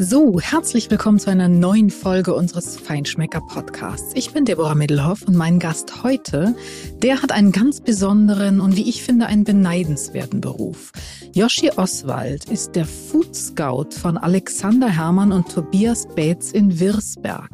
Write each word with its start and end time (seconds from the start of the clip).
So, 0.00 0.38
herzlich 0.38 0.92
willkommen 0.92 1.18
zu 1.18 1.28
einer 1.28 1.48
neuen 1.48 1.90
Folge 1.90 2.32
unseres 2.32 2.76
Feinschmecker 2.76 3.40
Podcasts. 3.40 4.12
Ich 4.14 4.32
bin 4.32 4.44
Deborah 4.44 4.76
Middelhoff 4.76 5.22
und 5.22 5.34
mein 5.34 5.58
Gast 5.58 6.04
heute, 6.04 6.54
der 7.02 7.20
hat 7.20 7.32
einen 7.32 7.50
ganz 7.50 7.80
besonderen 7.80 8.60
und 8.60 8.76
wie 8.76 8.88
ich 8.88 9.02
finde 9.02 9.26
einen 9.26 9.42
beneidenswerten 9.42 10.40
Beruf. 10.40 10.92
Yoshi 11.32 11.72
Oswald 11.74 12.44
ist 12.44 12.76
der 12.76 12.84
Food 12.84 13.34
Scout 13.34 13.88
von 14.00 14.16
Alexander 14.16 14.88
Hermann 14.88 15.32
und 15.32 15.52
Tobias 15.52 16.06
Baetz 16.06 16.52
in 16.52 16.78
Wirsberg. 16.78 17.50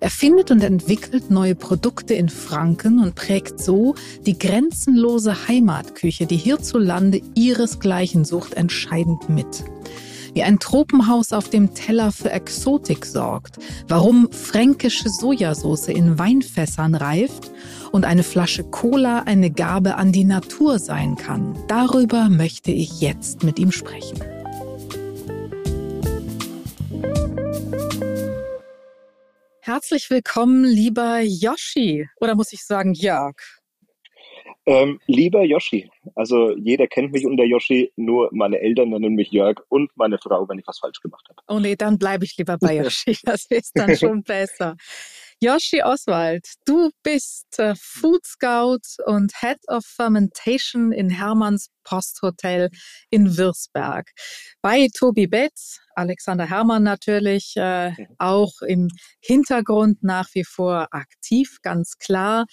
Er 0.00 0.10
findet 0.10 0.50
und 0.50 0.64
entwickelt 0.64 1.30
neue 1.30 1.54
Produkte 1.54 2.14
in 2.14 2.28
Franken 2.28 2.98
und 2.98 3.14
prägt 3.14 3.60
so 3.60 3.94
die 4.26 4.36
grenzenlose 4.36 5.46
Heimatküche, 5.46 6.26
die 6.26 6.38
hierzulande 6.38 7.22
ihresgleichen 7.36 8.24
sucht, 8.24 8.54
entscheidend 8.54 9.28
mit 9.28 9.62
wie 10.38 10.44
ein 10.44 10.60
Tropenhaus 10.60 11.32
auf 11.32 11.50
dem 11.50 11.74
Teller 11.74 12.12
für 12.12 12.30
Exotik 12.30 13.04
sorgt, 13.06 13.56
warum 13.88 14.30
fränkische 14.30 15.08
Sojasauce 15.08 15.88
in 15.88 16.16
Weinfässern 16.16 16.94
reift 16.94 17.50
und 17.90 18.04
eine 18.04 18.22
Flasche 18.22 18.62
Cola 18.62 19.24
eine 19.24 19.50
Gabe 19.50 19.96
an 19.96 20.12
die 20.12 20.22
Natur 20.22 20.78
sein 20.78 21.16
kann. 21.16 21.58
Darüber 21.66 22.28
möchte 22.28 22.70
ich 22.70 23.00
jetzt 23.00 23.42
mit 23.42 23.58
ihm 23.58 23.72
sprechen. 23.72 24.20
Herzlich 29.60 30.08
willkommen, 30.08 30.62
lieber 30.62 31.18
Yoshi. 31.18 32.08
Oder 32.20 32.36
muss 32.36 32.52
ich 32.52 32.64
sagen, 32.64 32.94
Jörg? 32.94 33.34
Ähm, 34.68 35.00
lieber 35.06 35.44
Yoshi, 35.44 35.90
also 36.14 36.54
jeder 36.58 36.86
kennt 36.88 37.12
mich 37.12 37.24
unter 37.24 37.42
Yoshi, 37.42 37.90
nur 37.96 38.28
meine 38.32 38.60
Eltern 38.60 38.90
nennen 38.90 39.14
mich 39.14 39.30
Jörg 39.30 39.62
und 39.70 39.90
meine 39.96 40.18
Frau, 40.18 40.46
wenn 40.46 40.58
ich 40.58 40.66
was 40.66 40.78
falsch 40.78 41.00
gemacht 41.00 41.26
habe. 41.30 41.40
Oh 41.48 41.58
nee, 41.58 41.74
dann 41.74 41.96
bleibe 41.96 42.26
ich 42.26 42.36
lieber 42.36 42.58
bei 42.58 42.76
Yoshi, 42.82 43.16
das 43.22 43.46
ist 43.48 43.72
dann 43.74 43.96
schon 43.96 44.22
besser. 44.22 44.76
Yoshi 45.40 45.82
Oswald, 45.82 46.46
du 46.66 46.90
bist 47.02 47.58
äh, 47.58 47.74
Food 47.80 48.26
Scout 48.26 49.02
und 49.06 49.32
Head 49.40 49.56
of 49.68 49.86
Fermentation 49.86 50.92
in 50.92 51.08
Hermanns 51.08 51.70
Posthotel 51.82 52.68
in 53.08 53.38
Würzberg. 53.38 54.10
Bei 54.60 54.88
Tobi 54.92 55.28
Betz, 55.28 55.80
Alexander 55.94 56.44
Hermann 56.44 56.82
natürlich, 56.82 57.54
äh, 57.56 57.90
mhm. 57.90 58.06
auch 58.18 58.60
im 58.66 58.88
Hintergrund 59.20 60.02
nach 60.02 60.28
wie 60.34 60.44
vor 60.44 60.88
aktiv, 60.90 61.56
ganz 61.62 61.96
klar. 61.96 62.44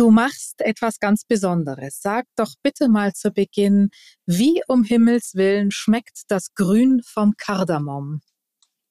Du 0.00 0.10
machst 0.10 0.62
etwas 0.62 0.98
ganz 0.98 1.26
Besonderes. 1.26 2.00
Sag 2.00 2.24
doch 2.34 2.54
bitte 2.62 2.88
mal 2.88 3.12
zu 3.12 3.32
Beginn, 3.32 3.90
wie 4.24 4.62
um 4.66 4.82
Himmels 4.82 5.34
Willen 5.34 5.70
schmeckt 5.70 6.22
das 6.28 6.54
Grün 6.54 7.02
vom 7.04 7.34
Kardamom? 7.36 8.22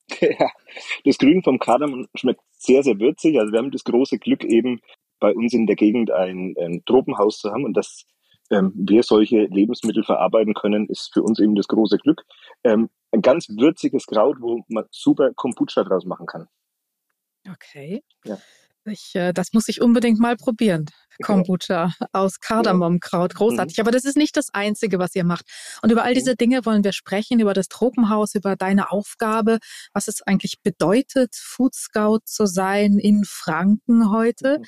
Ja, 0.21 0.51
das 1.05 1.17
Grün 1.17 1.41
vom 1.41 1.57
Kardamom 1.57 2.05
schmeckt 2.13 2.41
sehr, 2.51 2.83
sehr 2.83 2.99
würzig. 2.99 3.39
Also 3.39 3.51
wir 3.51 3.57
haben 3.57 3.71
das 3.71 3.85
große 3.85 4.19
Glück 4.19 4.43
eben 4.43 4.81
bei 5.19 5.33
uns 5.33 5.51
in 5.53 5.65
der 5.65 5.75
Gegend 5.75 6.11
ein, 6.11 6.53
ein 6.59 6.83
Tropenhaus 6.85 7.39
zu 7.39 7.49
haben 7.49 7.65
und 7.65 7.75
dass 7.75 8.05
ähm, 8.51 8.71
wir 8.75 9.01
solche 9.01 9.45
Lebensmittel 9.45 10.03
verarbeiten 10.03 10.53
können, 10.53 10.87
ist 10.89 11.11
für 11.11 11.23
uns 11.23 11.39
eben 11.39 11.55
das 11.55 11.67
große 11.67 11.97
Glück. 11.97 12.23
Ähm, 12.63 12.91
ein 13.11 13.23
ganz 13.23 13.49
würziges 13.49 14.05
Kraut, 14.05 14.37
wo 14.41 14.63
man 14.67 14.85
super 14.91 15.33
Kombucha 15.33 15.83
draus 15.83 16.05
machen 16.05 16.27
kann. 16.27 16.47
Okay. 17.51 18.03
Ja. 18.25 18.37
Ich, 18.91 19.15
äh, 19.15 19.33
das 19.33 19.53
muss 19.53 19.67
ich 19.67 19.81
unbedingt 19.81 20.19
mal 20.19 20.35
probieren. 20.35 20.85
Kombucha 21.21 21.91
aus 22.13 22.39
Kardamomkraut, 22.39 23.35
großartig. 23.35 23.77
Mhm. 23.77 23.81
Aber 23.81 23.91
das 23.91 24.05
ist 24.05 24.15
nicht 24.15 24.37
das 24.37 24.53
Einzige, 24.53 24.99
was 24.99 25.15
ihr 25.15 25.23
macht. 25.23 25.45
Und 25.81 25.91
über 25.91 26.03
all 26.03 26.13
diese 26.13 26.35
Dinge 26.35 26.65
wollen 26.65 26.83
wir 26.83 26.93
sprechen, 26.93 27.39
über 27.39 27.53
das 27.53 27.67
Tropenhaus, 27.67 28.35
über 28.35 28.55
deine 28.55 28.91
Aufgabe, 28.91 29.59
was 29.93 30.07
es 30.07 30.21
eigentlich 30.21 30.61
bedeutet, 30.63 31.35
Food 31.35 31.75
Scout 31.75 32.21
zu 32.25 32.45
sein 32.45 32.97
in 32.97 33.23
Franken 33.25 34.11
heute. 34.11 34.59
Mhm. 34.59 34.65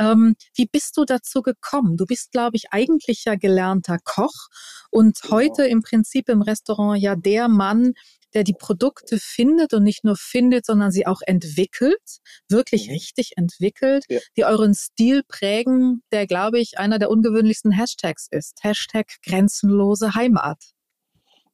Ähm, 0.00 0.34
wie 0.54 0.66
bist 0.66 0.96
du 0.96 1.04
dazu 1.04 1.42
gekommen? 1.42 1.96
Du 1.96 2.06
bist, 2.06 2.32
glaube 2.32 2.56
ich, 2.56 2.66
eigentlich 2.70 3.24
ja 3.24 3.34
gelernter 3.36 3.98
Koch 4.04 4.48
und 4.90 5.20
genau. 5.22 5.36
heute 5.36 5.64
im 5.66 5.82
Prinzip 5.82 6.28
im 6.28 6.42
Restaurant 6.42 7.00
ja 7.00 7.16
der 7.16 7.48
Mann, 7.48 7.94
der 8.34 8.44
die 8.44 8.54
Produkte 8.54 9.18
findet 9.20 9.74
und 9.74 9.82
nicht 9.82 10.04
nur 10.04 10.16
findet, 10.16 10.66
sondern 10.66 10.90
sie 10.90 11.06
auch 11.06 11.20
entwickelt, 11.26 12.18
wirklich 12.48 12.88
mhm. 12.88 12.94
richtig 12.94 13.32
entwickelt, 13.36 14.04
ja. 14.08 14.18
die 14.36 14.44
euren 14.44 14.74
Stil 14.74 15.22
prägen, 15.26 16.02
der, 16.12 16.26
glaube 16.26 16.58
ich, 16.58 16.78
einer 16.78 16.98
der 16.98 17.10
ungewöhnlichsten 17.10 17.72
Hashtags 17.72 18.28
ist. 18.30 18.58
Hashtag 18.62 19.06
grenzenlose 19.24 20.14
Heimat. 20.14 20.58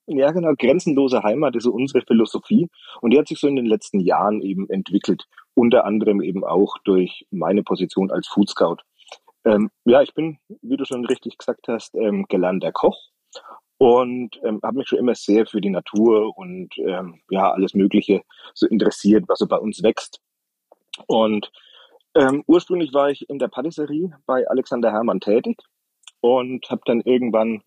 Ja, 0.07 0.33
genau. 0.33 0.55
Grenzenlose 0.59 1.23
Heimat 1.23 1.55
ist 1.55 1.65
so 1.65 1.73
unsere 1.73 2.05
Philosophie. 2.05 2.69
Und 3.01 3.13
die 3.13 3.19
hat 3.19 3.29
sich 3.29 3.39
so 3.39 3.47
in 3.47 3.55
den 3.55 3.67
letzten 3.67 4.01
Jahren 4.01 4.41
eben 4.41 4.69
entwickelt. 4.69 5.25
Unter 5.55 5.85
anderem 5.85 6.21
eben 6.21 6.45
auch 6.45 6.79
durch 6.85 7.27
meine 7.31 7.63
Position 7.63 8.11
als 8.11 8.27
Food 8.27 8.51
Scout. 8.51 8.79
Ähm, 9.45 9.71
ja, 9.85 10.03
ich 10.03 10.13
bin, 10.13 10.39
wie 10.63 10.77
du 10.77 10.85
schon 10.85 11.05
richtig 11.07 11.39
gesagt 11.39 11.69
hast, 11.69 11.95
ähm, 11.95 12.27
gelernter 12.29 12.73
Koch 12.73 13.11
und 13.81 14.39
ähm, 14.45 14.61
habe 14.63 14.77
mich 14.77 14.89
schon 14.89 14.99
immer 14.99 15.15
sehr 15.15 15.47
für 15.47 15.63
die 15.63 15.71
Natur 15.71 16.37
und 16.37 16.77
ähm, 16.77 17.23
ja 17.31 17.51
alles 17.51 17.73
Mögliche 17.73 18.23
so 18.53 18.67
interessiert, 18.67 19.25
was 19.27 19.39
so 19.39 19.47
bei 19.47 19.57
uns 19.57 19.83
wächst. 19.83 20.21
Und 21.07 21.51
ähm, 22.15 22.45
ursprünglich 22.47 22.93
war 22.93 23.09
ich 23.09 23.27
in 23.31 23.39
der 23.39 23.49
Patisserie 23.49 24.13
bei 24.27 24.47
Alexander 24.51 24.93
Hermann 24.93 25.21
tätig 25.21 25.63
und 26.21 26.69
habe 26.69 26.83
dann 26.85 27.01
irgendwann 27.01 27.63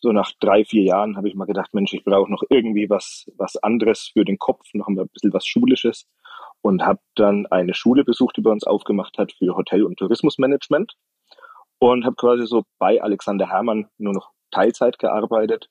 so 0.00 0.10
nach 0.12 0.32
drei 0.40 0.64
vier 0.64 0.84
Jahren 0.84 1.18
habe 1.18 1.28
ich 1.28 1.34
mal 1.34 1.44
gedacht, 1.44 1.74
Mensch, 1.74 1.92
ich 1.92 2.02
brauche 2.02 2.32
noch 2.32 2.44
irgendwie 2.48 2.88
was 2.88 3.30
was 3.36 3.56
anderes 3.58 4.10
für 4.10 4.24
den 4.24 4.38
Kopf, 4.38 4.64
noch 4.72 4.88
ein 4.88 4.96
bisschen 5.12 5.34
was 5.34 5.44
Schulisches 5.46 6.08
und 6.62 6.82
habe 6.82 7.00
dann 7.14 7.44
eine 7.48 7.74
Schule 7.74 8.04
besucht, 8.04 8.38
die 8.38 8.40
bei 8.42 8.50
uns 8.50 8.64
aufgemacht 8.64 9.18
hat 9.18 9.32
für 9.32 9.54
Hotel- 9.54 9.84
und 9.84 9.98
Tourismusmanagement 9.98 10.94
und 11.78 12.06
habe 12.06 12.16
quasi 12.16 12.46
so 12.46 12.62
bei 12.78 13.02
Alexander 13.02 13.50
Hermann 13.50 13.90
nur 13.98 14.14
noch 14.14 14.30
Teilzeit 14.52 14.98
gearbeitet 15.00 15.68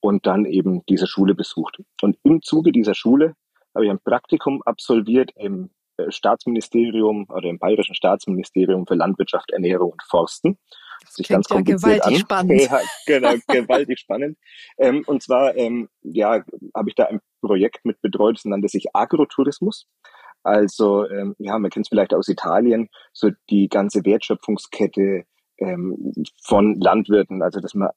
und 0.00 0.26
dann 0.26 0.44
eben 0.44 0.84
diese 0.86 1.06
Schule 1.06 1.34
besucht. 1.34 1.78
Und 2.02 2.18
im 2.22 2.42
Zuge 2.42 2.72
dieser 2.72 2.94
Schule 2.94 3.34
habe 3.74 3.86
ich 3.86 3.90
ein 3.90 4.00
Praktikum 4.00 4.62
absolviert 4.64 5.30
im 5.36 5.70
äh, 5.96 6.10
Staatsministerium 6.10 7.26
oder 7.28 7.48
im 7.48 7.58
Bayerischen 7.58 7.94
Staatsministerium 7.94 8.86
für 8.86 8.94
Landwirtschaft, 8.94 9.50
Ernährung 9.50 9.92
und 9.92 10.02
Forsten. 10.02 10.58
Das 11.02 11.14
sich 11.14 11.28
ganz 11.28 11.48
ja 11.50 11.60
gewaltig 11.60 12.04
an. 12.04 12.16
spannend. 12.16 12.60
Ja, 12.70 12.80
genau, 13.06 13.34
gewaltig 13.48 13.98
spannend. 13.98 14.38
Ähm, 14.78 15.04
und 15.06 15.22
zwar, 15.22 15.56
ähm, 15.56 15.88
ja, 16.02 16.42
habe 16.74 16.88
ich 16.88 16.94
da 16.94 17.04
ein 17.04 17.20
Projekt 17.40 17.84
mit 17.84 18.00
betreut, 18.00 18.36
das 18.36 18.44
nannte 18.44 18.68
sich 18.68 18.94
Agrotourismus. 18.94 19.86
Also, 20.42 21.08
ähm, 21.08 21.34
ja, 21.38 21.58
man 21.58 21.70
kennt 21.70 21.86
es 21.86 21.88
vielleicht 21.88 22.14
aus 22.14 22.28
Italien, 22.28 22.88
so 23.12 23.30
die 23.50 23.68
ganze 23.68 24.04
Wertschöpfungskette 24.04 25.24
ähm, 25.58 26.12
von 26.42 26.78
Landwirten, 26.80 27.42
also 27.42 27.60
dass 27.60 27.74
man 27.74 27.90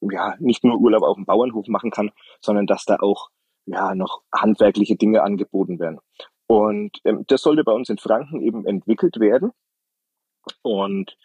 ja, 0.00 0.34
nicht 0.38 0.64
nur 0.64 0.78
Urlaub 0.78 1.02
auf 1.02 1.16
dem 1.16 1.26
Bauernhof 1.26 1.68
machen 1.68 1.90
kann, 1.90 2.10
sondern 2.40 2.66
dass 2.66 2.84
da 2.84 2.96
auch 3.00 3.30
ja 3.66 3.94
noch 3.94 4.22
handwerkliche 4.32 4.96
Dinge 4.96 5.22
angeboten 5.22 5.78
werden. 5.78 5.98
Und 6.46 6.98
ähm, 7.04 7.24
das 7.26 7.42
sollte 7.42 7.64
bei 7.64 7.72
uns 7.72 7.88
in 7.88 7.98
Franken 7.98 8.40
eben 8.40 8.66
entwickelt 8.66 9.18
werden. 9.18 9.50
Und 10.62 11.16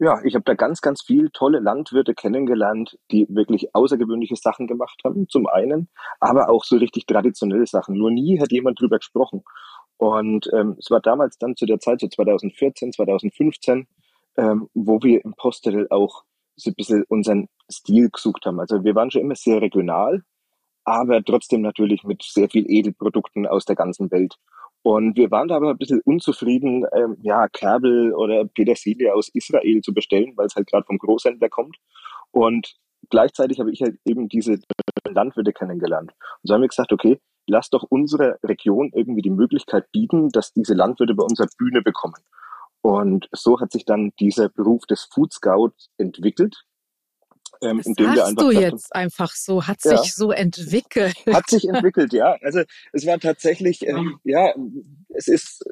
ja, 0.00 0.20
ich 0.24 0.34
habe 0.34 0.44
da 0.44 0.54
ganz, 0.54 0.80
ganz 0.80 1.02
viel 1.02 1.28
tolle 1.30 1.58
Landwirte 1.58 2.14
kennengelernt, 2.14 2.98
die 3.10 3.26
wirklich 3.28 3.74
außergewöhnliche 3.74 4.36
Sachen 4.36 4.68
gemacht 4.68 5.00
haben, 5.04 5.28
zum 5.28 5.48
einen, 5.48 5.88
aber 6.20 6.48
auch 6.50 6.64
so 6.64 6.76
richtig 6.76 7.06
traditionelle 7.06 7.66
Sachen. 7.66 7.98
Nur 7.98 8.12
nie 8.12 8.40
hat 8.40 8.52
jemand 8.52 8.80
drüber 8.80 8.98
gesprochen. 8.98 9.42
Und 9.96 10.48
ähm, 10.52 10.76
es 10.78 10.90
war 10.90 11.00
damals 11.00 11.38
dann 11.38 11.56
zu 11.56 11.66
der 11.66 11.80
Zeit, 11.80 12.00
so 12.00 12.06
2014, 12.06 12.92
2015, 12.92 13.88
ähm, 14.36 14.68
wo 14.72 15.02
wir 15.02 15.24
im 15.24 15.34
Postel 15.34 15.88
auch 15.90 16.22
so 16.58 16.70
ein 16.70 16.74
bisschen 16.74 17.04
unseren 17.08 17.48
Stil 17.70 18.10
gesucht 18.10 18.44
haben. 18.46 18.60
Also 18.60 18.84
wir 18.84 18.94
waren 18.94 19.10
schon 19.10 19.22
immer 19.22 19.34
sehr 19.34 19.60
regional, 19.62 20.22
aber 20.84 21.22
trotzdem 21.22 21.62
natürlich 21.62 22.04
mit 22.04 22.22
sehr 22.22 22.48
viel 22.48 22.64
Edelprodukten 22.68 23.46
aus 23.46 23.64
der 23.64 23.76
ganzen 23.76 24.10
Welt. 24.10 24.36
Und 24.82 25.16
wir 25.16 25.30
waren 25.30 25.48
da 25.48 25.56
aber 25.56 25.70
ein 25.70 25.78
bisschen 25.78 26.00
unzufrieden, 26.04 26.84
ähm, 26.94 27.16
ja, 27.22 27.48
Kerbel 27.48 28.14
oder 28.14 28.44
Petersilie 28.44 29.14
aus 29.14 29.28
Israel 29.34 29.80
zu 29.82 29.92
bestellen, 29.92 30.32
weil 30.36 30.46
es 30.46 30.56
halt 30.56 30.68
gerade 30.68 30.86
vom 30.86 30.98
Großhändler 30.98 31.48
kommt. 31.48 31.76
Und 32.30 32.74
gleichzeitig 33.10 33.60
habe 33.60 33.72
ich 33.72 33.82
halt 33.82 33.98
eben 34.04 34.28
diese 34.28 34.60
Landwirte 35.06 35.52
kennengelernt. 35.52 36.12
Und 36.12 36.48
so 36.48 36.54
haben 36.54 36.62
wir 36.62 36.68
gesagt, 36.68 36.92
okay, 36.92 37.18
lass 37.46 37.70
doch 37.70 37.84
unsere 37.88 38.38
Region 38.42 38.90
irgendwie 38.94 39.22
die 39.22 39.30
Möglichkeit 39.30 39.90
bieten, 39.92 40.28
dass 40.30 40.52
diese 40.52 40.74
Landwirte 40.74 41.14
bei 41.14 41.24
unserer 41.24 41.48
Bühne 41.58 41.82
bekommen. 41.82 42.16
Und 42.88 43.28
so 43.32 43.60
hat 43.60 43.70
sich 43.70 43.84
dann 43.84 44.12
dieser 44.18 44.48
Beruf 44.48 44.86
des 44.86 45.06
Food 45.12 45.34
Scouts 45.34 45.90
entwickelt. 45.98 46.64
Ähm, 47.60 47.76
das 47.76 47.86
indem 47.86 48.14
wir 48.14 48.24
einfach 48.24 48.42
du 48.42 48.50
jetzt 48.50 48.94
haben, 48.94 49.02
einfach 49.02 49.32
so, 49.34 49.66
hat 49.66 49.84
ja, 49.84 49.98
sich 49.98 50.14
so 50.14 50.32
entwickelt. 50.32 51.14
Hat 51.26 51.50
sich 51.50 51.68
entwickelt, 51.68 52.14
ja. 52.14 52.38
Also 52.40 52.62
es 52.94 53.04
war 53.04 53.18
tatsächlich, 53.18 53.86
ähm, 53.86 54.18
ja, 54.24 54.54
es 55.10 55.28
ist 55.28 55.62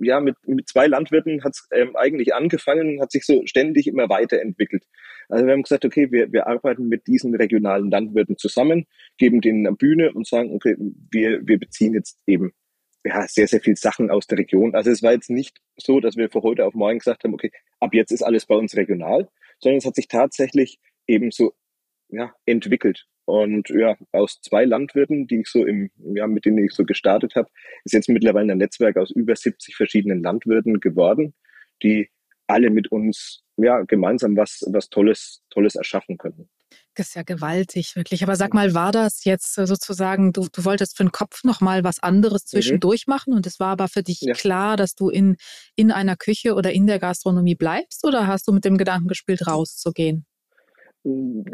ja, 0.00 0.20
mit, 0.20 0.36
mit 0.46 0.66
zwei 0.66 0.86
Landwirten 0.86 1.44
hat 1.44 1.52
es 1.52 1.68
ähm, 1.72 1.94
eigentlich 1.94 2.34
angefangen 2.34 2.94
und 2.94 3.02
hat 3.02 3.12
sich 3.12 3.26
so 3.26 3.42
ständig 3.44 3.86
immer 3.86 4.08
weiterentwickelt. 4.08 4.84
Also 5.28 5.44
wir 5.44 5.52
haben 5.52 5.64
gesagt, 5.64 5.84
okay, 5.84 6.10
wir, 6.10 6.32
wir 6.32 6.46
arbeiten 6.46 6.88
mit 6.88 7.06
diesen 7.06 7.34
regionalen 7.34 7.90
Landwirten 7.90 8.38
zusammen, 8.38 8.86
geben 9.18 9.42
denen 9.42 9.66
eine 9.66 9.76
Bühne 9.76 10.10
und 10.14 10.26
sagen, 10.26 10.54
okay, 10.54 10.76
wir, 11.10 11.46
wir 11.46 11.58
beziehen 11.58 11.92
jetzt 11.92 12.18
eben 12.26 12.54
ja, 13.04 13.26
sehr, 13.26 13.48
sehr 13.48 13.60
viel 13.60 13.76
Sachen 13.76 14.10
aus 14.10 14.26
der 14.26 14.38
Region. 14.38 14.74
Also 14.74 14.90
es 14.90 15.02
war 15.02 15.12
jetzt 15.12 15.30
nicht 15.30 15.60
so, 15.76 16.00
dass 16.00 16.16
wir 16.16 16.30
von 16.30 16.42
heute 16.42 16.64
auf 16.64 16.74
morgen 16.74 16.98
gesagt 16.98 17.24
haben, 17.24 17.34
okay, 17.34 17.50
ab 17.80 17.94
jetzt 17.94 18.12
ist 18.12 18.22
alles 18.22 18.46
bei 18.46 18.54
uns 18.54 18.76
regional, 18.76 19.28
sondern 19.58 19.78
es 19.78 19.86
hat 19.86 19.96
sich 19.96 20.08
tatsächlich 20.08 20.78
eben 21.06 21.30
so 21.30 21.52
ja, 22.08 22.32
entwickelt. 22.46 23.06
Und 23.24 23.70
ja, 23.70 23.96
aus 24.12 24.40
zwei 24.40 24.64
Landwirten, 24.64 25.26
die 25.26 25.40
ich 25.40 25.48
so 25.48 25.64
im, 25.64 25.90
ja, 26.14 26.26
mit 26.26 26.44
denen 26.44 26.58
ich 26.58 26.72
so 26.72 26.84
gestartet 26.84 27.34
habe, 27.36 27.48
ist 27.84 27.92
jetzt 27.92 28.08
mittlerweile 28.08 28.52
ein 28.52 28.58
Netzwerk 28.58 28.96
aus 28.96 29.10
über 29.10 29.36
70 29.36 29.76
verschiedenen 29.76 30.22
Landwirten 30.22 30.80
geworden, 30.80 31.34
die 31.82 32.10
alle 32.46 32.70
mit 32.70 32.90
uns 32.90 33.44
ja 33.56 33.82
gemeinsam 33.82 34.36
was, 34.36 34.64
was 34.68 34.90
Tolles, 34.90 35.42
Tolles 35.50 35.76
erschaffen 35.76 36.18
können. 36.18 36.48
Das 36.94 37.08
ist 37.08 37.14
ja 37.14 37.22
gewaltig, 37.22 37.96
wirklich. 37.96 38.22
Aber 38.22 38.36
sag 38.36 38.52
mal, 38.52 38.74
war 38.74 38.92
das 38.92 39.24
jetzt 39.24 39.54
sozusagen, 39.54 40.32
du, 40.32 40.46
du 40.52 40.64
wolltest 40.64 40.96
für 40.96 41.04
den 41.04 41.12
Kopf 41.12 41.42
nochmal 41.42 41.84
was 41.84 42.02
anderes 42.02 42.44
mhm. 42.44 42.48
zwischendurch 42.48 43.06
mhm. 43.06 43.12
machen 43.12 43.34
und 43.34 43.46
es 43.46 43.58
war 43.58 43.68
aber 43.68 43.88
für 43.88 44.02
dich 44.02 44.20
ja. 44.20 44.34
klar, 44.34 44.76
dass 44.76 44.94
du 44.94 45.08
in, 45.08 45.36
in 45.74 45.90
einer 45.90 46.16
Küche 46.16 46.54
oder 46.54 46.72
in 46.72 46.86
der 46.86 46.98
Gastronomie 46.98 47.54
bleibst 47.54 48.04
oder 48.04 48.26
hast 48.26 48.46
du 48.46 48.52
mit 48.52 48.64
dem 48.64 48.76
Gedanken 48.76 49.08
gespielt, 49.08 49.46
rauszugehen? 49.46 50.26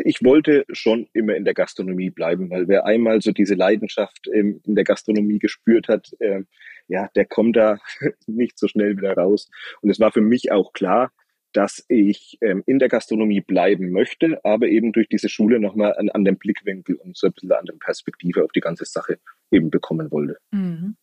ich 0.04 0.22
wollte 0.22 0.66
schon 0.72 1.08
immer 1.14 1.34
in 1.34 1.44
der 1.44 1.54
Gastronomie 1.54 2.10
bleiben, 2.10 2.50
weil 2.50 2.68
wer 2.68 2.84
einmal 2.84 3.22
so 3.22 3.32
diese 3.32 3.54
Leidenschaft 3.54 4.26
in 4.26 4.60
der 4.66 4.84
Gastronomie 4.84 5.38
gespürt 5.38 5.88
hat, 5.88 6.10
äh, 6.18 6.42
ja, 6.86 7.08
der 7.14 7.24
kommt 7.24 7.56
da 7.56 7.78
nicht 8.26 8.58
so 8.58 8.68
schnell 8.68 8.96
wieder 8.96 9.14
raus. 9.14 9.48
Und 9.80 9.90
es 9.90 10.00
war 10.00 10.12
für 10.12 10.20
mich 10.20 10.52
auch 10.52 10.72
klar, 10.72 11.12
dass 11.52 11.84
ich 11.88 12.38
ähm, 12.40 12.62
in 12.66 12.78
der 12.78 12.88
Gastronomie 12.88 13.40
bleiben 13.40 13.90
möchte, 13.90 14.40
aber 14.44 14.68
eben 14.68 14.92
durch 14.92 15.08
diese 15.08 15.28
Schule 15.28 15.60
nochmal 15.60 15.94
einen 15.94 16.10
anderen 16.10 16.38
Blickwinkel 16.38 16.96
und 16.96 17.16
so 17.16 17.26
ein 17.26 17.32
bisschen 17.32 17.50
eine 17.50 17.60
andere 17.60 17.78
Perspektive 17.78 18.44
auf 18.44 18.52
die 18.52 18.60
ganze 18.60 18.84
Sache 18.84 19.18
eben 19.50 19.70
bekommen 19.70 20.10
wollte. 20.10 20.36
Mhm. 20.50 20.96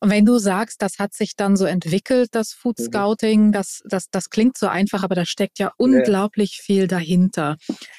Und 0.00 0.10
wenn 0.10 0.24
du 0.24 0.38
sagst, 0.38 0.80
das 0.80 0.98
hat 0.98 1.12
sich 1.12 1.34
dann 1.34 1.56
so 1.56 1.64
entwickelt, 1.64 2.28
das 2.32 2.52
Food 2.52 2.78
mhm. 2.78 2.84
Scouting, 2.84 3.52
das, 3.52 3.82
das, 3.84 4.10
das 4.10 4.30
klingt 4.30 4.56
so 4.56 4.68
einfach, 4.68 5.02
aber 5.02 5.14
da 5.14 5.24
steckt 5.24 5.58
ja 5.58 5.72
unglaublich 5.76 6.60
viel 6.62 6.86
dahinter. 6.86 7.56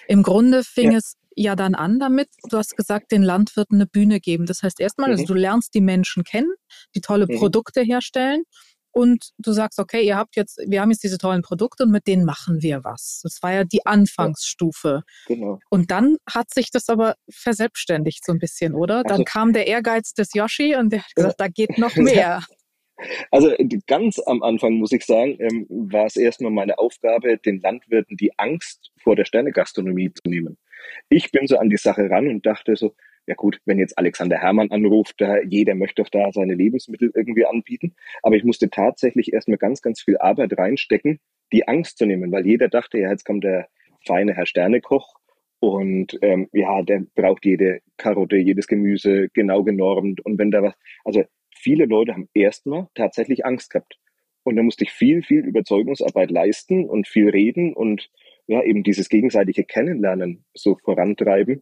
Im 0.08 0.24
Grunde 0.24 0.64
fing 0.64 0.92
ja. 0.92 0.98
es 0.98 1.16
ja 1.36 1.56
dann 1.56 1.76
an 1.76 2.00
damit, 2.00 2.30
du 2.50 2.58
hast 2.58 2.76
gesagt, 2.78 3.12
den 3.12 3.22
Landwirten 3.22 3.78
eine 3.78 3.86
Bühne 3.86 4.20
geben. 4.20 4.46
Das 4.46 4.64
heißt 4.64 4.80
erstmal, 4.80 5.10
mhm. 5.10 5.14
also 5.14 5.26
du 5.26 5.34
lernst 5.34 5.74
die 5.74 5.82
Menschen 5.82 6.24
kennen, 6.24 6.52
die 6.96 7.02
tolle 7.02 7.28
mhm. 7.30 7.38
Produkte 7.38 7.82
herstellen 7.82 8.44
und 8.92 9.32
du 9.38 9.52
sagst, 9.52 9.80
okay, 9.80 10.02
ihr 10.02 10.18
habt 10.18 10.36
jetzt, 10.36 10.60
wir 10.68 10.82
haben 10.82 10.92
jetzt 10.92 11.04
diese 11.04 11.18
tollen 11.18 11.42
Produkte 11.42 11.84
und 11.84 11.92
mit 11.92 12.08
denen 12.08 12.26
machen 12.26 12.62
wir 12.62 12.84
was. 12.84 13.22
Das 13.24 13.42
war 13.42 13.54
ja 13.54 13.64
die 13.64 13.86
Anfangsstufe. 13.86 15.04
Ja, 15.28 15.36
genau. 15.36 15.60
Und 15.70 15.92
dann 15.92 16.18
hat 16.30 16.52
sich 16.52 16.72
das 16.72 16.90
aber 16.90 17.16
verselbstständigt 17.30 18.26
so 18.26 18.32
ein 18.32 18.40
bisschen, 18.40 18.74
oder? 18.74 19.04
Dann 19.04 19.12
also, 19.12 19.24
kam 19.26 19.54
der 19.54 19.68
Ehrgeiz 19.68 20.14
des 20.14 20.34
Yoshi 20.34 20.76
und 20.76 20.92
der 20.92 21.04
hat 21.04 21.16
gesagt, 21.16 21.40
ja. 21.40 21.46
da 21.46 21.52
geht 21.52 21.78
noch 21.78 21.96
mehr. 21.96 22.44
Also 23.32 23.54
ganz 23.88 24.20
am 24.20 24.44
Anfang 24.44 24.74
muss 24.74 24.92
ich 24.92 25.06
sagen, 25.06 25.38
ähm, 25.40 25.66
war 25.70 26.06
es 26.06 26.16
erstmal 26.16 26.52
meine 26.52 26.78
Aufgabe, 26.80 27.38
den 27.38 27.62
Landwirten 27.62 28.18
die 28.18 28.38
Angst 28.38 28.92
vor 29.02 29.16
der 29.16 29.26
Sternegastronomie 29.26 30.12
zu 30.14 30.30
nehmen. 30.30 30.58
Ich 31.10 31.32
bin 31.32 31.48
so 31.48 31.58
an 31.58 31.70
die 31.70 31.78
Sache 31.78 32.10
ran 32.10 32.28
und 32.28 32.46
dachte 32.46 32.76
so, 32.76 32.96
ja 33.30 33.36
gut, 33.36 33.60
wenn 33.66 33.78
jetzt 33.78 33.96
Alexander 33.96 34.40
Hermann 34.40 34.72
anruft, 34.72 35.22
da, 35.22 35.40
jeder 35.44 35.76
möchte 35.76 36.02
doch 36.02 36.10
da 36.10 36.32
seine 36.32 36.56
Lebensmittel 36.56 37.12
irgendwie 37.14 37.46
anbieten. 37.46 37.96
Aber 38.24 38.36
ich 38.36 38.44
musste 38.44 38.72
tatsächlich 38.72 39.32
erstmal 39.32 39.60
ganz, 39.60 39.84
ganz 39.84 40.02
viel 40.02 40.18
Arbeit 40.18 40.58
reinstecken, 40.58 41.20
die 41.54 41.68
Angst 41.68 42.00
zu 42.00 42.08
nehmen, 42.08 42.32
weil 42.32 42.48
jeder 42.48 42.70
dachte, 42.70 42.98
ja, 42.98 43.12
jetzt 43.12 43.26
kommt 43.26 43.44
der 43.44 43.70
feine 44.04 44.34
Herr 44.34 44.48
Sternekoch 44.48 45.14
und 45.60 46.18
ähm, 46.24 46.50
ja, 46.54 46.82
der 46.82 47.04
braucht 47.14 47.46
jede 47.46 47.82
Karotte, 47.98 48.38
jedes 48.38 48.66
Gemüse 48.66 49.30
genau 49.30 49.64
genormt. 49.64 50.26
Und 50.26 50.40
wenn 50.40 50.50
da 50.50 50.64
was, 50.64 50.74
also 51.06 51.24
viele 51.56 51.86
Leute 51.86 52.14
haben 52.14 52.30
erstmal 52.34 52.88
tatsächlich 52.96 53.46
Angst 53.46 53.70
gehabt. 53.70 54.00
Und 54.42 54.56
da 54.56 54.64
musste 54.64 54.86
ich 54.86 54.92
viel, 54.92 55.22
viel 55.22 55.46
Überzeugungsarbeit 55.46 56.32
leisten 56.32 56.90
und 56.90 57.08
viel 57.08 57.30
reden 57.30 57.76
und 57.76 58.10
ja, 58.48 58.64
eben 58.64 58.82
dieses 58.82 59.08
gegenseitige 59.10 59.66
Kennenlernen 59.66 60.46
so 60.56 60.76
vorantreiben, 60.84 61.62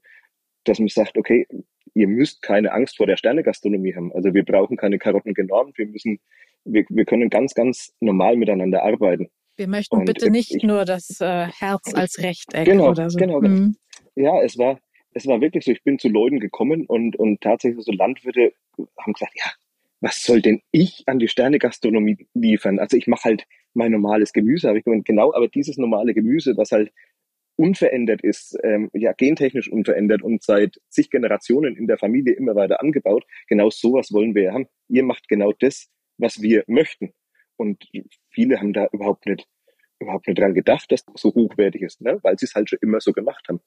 dass 0.67 0.79
man 0.79 0.87
sagt, 0.87 1.17
okay, 1.17 1.47
ihr 1.93 2.07
müsst 2.07 2.41
keine 2.41 2.71
Angst 2.71 2.97
vor 2.97 3.07
der 3.07 3.17
Sternegastronomie 3.17 3.95
haben. 3.95 4.11
Also 4.13 4.33
wir 4.33 4.43
brauchen 4.43 4.77
keine 4.77 4.99
Karotten 4.99 5.33
genormt, 5.33 5.77
wir 5.77 5.87
müssen, 5.87 6.19
wir, 6.63 6.85
wir 6.89 7.05
können 7.05 7.29
ganz, 7.29 7.53
ganz 7.53 7.93
normal 7.99 8.35
miteinander 8.35 8.83
arbeiten. 8.83 9.29
Wir 9.55 9.67
möchten 9.67 9.95
und 9.95 10.05
bitte 10.05 10.29
nicht 10.29 10.55
ich, 10.55 10.63
nur 10.63 10.85
das 10.85 11.19
äh, 11.19 11.47
Herz 11.47 11.93
als 11.95 12.21
Rechteck 12.21 12.65
genau, 12.65 12.91
oder 12.91 13.09
so. 13.09 13.17
Genau, 13.17 13.39
genau. 13.39 13.55
Mhm. 13.55 13.75
Ja, 14.15 14.41
es 14.41 14.57
war, 14.57 14.79
es 15.13 15.25
war 15.25 15.41
wirklich 15.41 15.65
so, 15.65 15.71
ich 15.71 15.83
bin 15.83 15.97
zu 15.97 16.09
Leuten 16.09 16.39
gekommen 16.39 16.85
und, 16.85 17.15
und 17.15 17.41
tatsächlich 17.41 17.83
so 17.83 17.91
Landwirte 17.91 18.53
haben 18.99 19.13
gesagt, 19.13 19.33
ja, 19.35 19.51
was 19.99 20.21
soll 20.21 20.41
denn 20.41 20.61
ich 20.71 21.03
an 21.07 21.17
die 21.17 21.27
Sternegastronomie 21.27 22.27
liefern? 22.35 22.77
Also 22.77 22.97
ich 22.97 23.07
mache 23.07 23.23
halt 23.23 23.47
mein 23.73 23.91
normales 23.91 24.31
Gemüse, 24.31 24.67
habe 24.67 24.77
ich 24.77 24.83
gemeint, 24.83 25.05
genau, 25.05 25.33
aber 25.33 25.47
dieses 25.47 25.77
normale 25.77 26.13
Gemüse, 26.13 26.55
was 26.55 26.71
halt 26.71 26.91
unverändert 27.57 28.21
ist, 28.21 28.57
ähm, 28.63 28.89
ja, 28.93 29.11
gentechnisch 29.13 29.69
unverändert 29.69 30.21
und 30.21 30.43
seit 30.43 30.79
zig 30.89 31.09
Generationen 31.09 31.75
in 31.75 31.87
der 31.87 31.97
Familie 31.97 32.33
immer 32.33 32.55
weiter 32.55 32.81
angebaut. 32.81 33.25
Genau 33.47 33.69
sowas 33.69 34.13
wollen 34.13 34.35
wir 34.35 34.53
haben. 34.53 34.67
Ihr 34.87 35.03
macht 35.03 35.27
genau 35.27 35.51
das, 35.59 35.89
was 36.17 36.41
wir 36.41 36.63
möchten. 36.67 37.13
Und 37.57 37.89
viele 38.29 38.59
haben 38.59 38.73
da 38.73 38.87
überhaupt 38.91 39.25
nicht, 39.25 39.47
überhaupt 39.99 40.27
nicht 40.27 40.39
dran 40.39 40.53
gedacht, 40.53 40.91
dass 40.91 41.03
das 41.03 41.19
so 41.19 41.33
hochwertig 41.33 41.81
ist, 41.81 42.01
ne? 42.01 42.19
weil 42.21 42.37
sie 42.37 42.45
es 42.45 42.53
halt 42.53 42.69
schon 42.69 42.79
immer 42.81 43.01
so 43.01 43.11
gemacht 43.11 43.47
haben. 43.49 43.59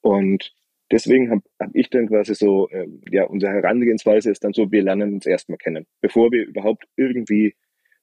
Und 0.00 0.54
deswegen 0.92 1.30
habe 1.30 1.42
hab 1.60 1.74
ich 1.74 1.90
dann 1.90 2.08
quasi 2.08 2.36
so, 2.36 2.70
ähm, 2.70 3.02
ja, 3.10 3.24
unsere 3.24 3.52
Herangehensweise 3.52 4.30
ist 4.30 4.44
dann 4.44 4.52
so, 4.52 4.70
wir 4.70 4.82
lernen 4.82 5.14
uns 5.14 5.26
erstmal 5.26 5.58
kennen, 5.58 5.86
bevor 6.00 6.30
wir 6.30 6.46
überhaupt 6.46 6.84
irgendwie 6.96 7.56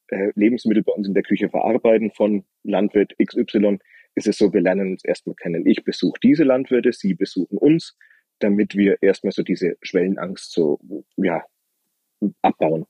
äh, 0.08 0.32
Lebensmittel 0.36 0.84
bei 0.84 0.92
uns 0.92 1.08
in 1.08 1.14
der 1.14 1.24
Küche 1.24 1.50
verarbeiten 1.50 2.12
von 2.12 2.44
Landwirt 2.64 3.16
XY, 3.24 3.80
ist 4.16 4.28
es 4.28 4.38
so, 4.38 4.52
wir 4.54 4.62
lernen 4.62 4.92
uns 4.92 5.04
erstmal 5.04 5.36
kennen. 5.36 5.66
Ich 5.66 5.84
besuche 5.84 6.20
diese 6.22 6.44
Landwirte, 6.44 6.92
sie 6.94 7.14
besuchen 7.14 7.58
uns, 7.58 7.98
damit 8.40 8.76
wir 8.76 8.98
erstmal 9.02 9.32
so 9.32 9.44
diese 9.44 9.78
Schwellenangst 9.82 10.52
so, 10.52 10.80
ja, 11.18 11.44
abbauen. 12.42 12.86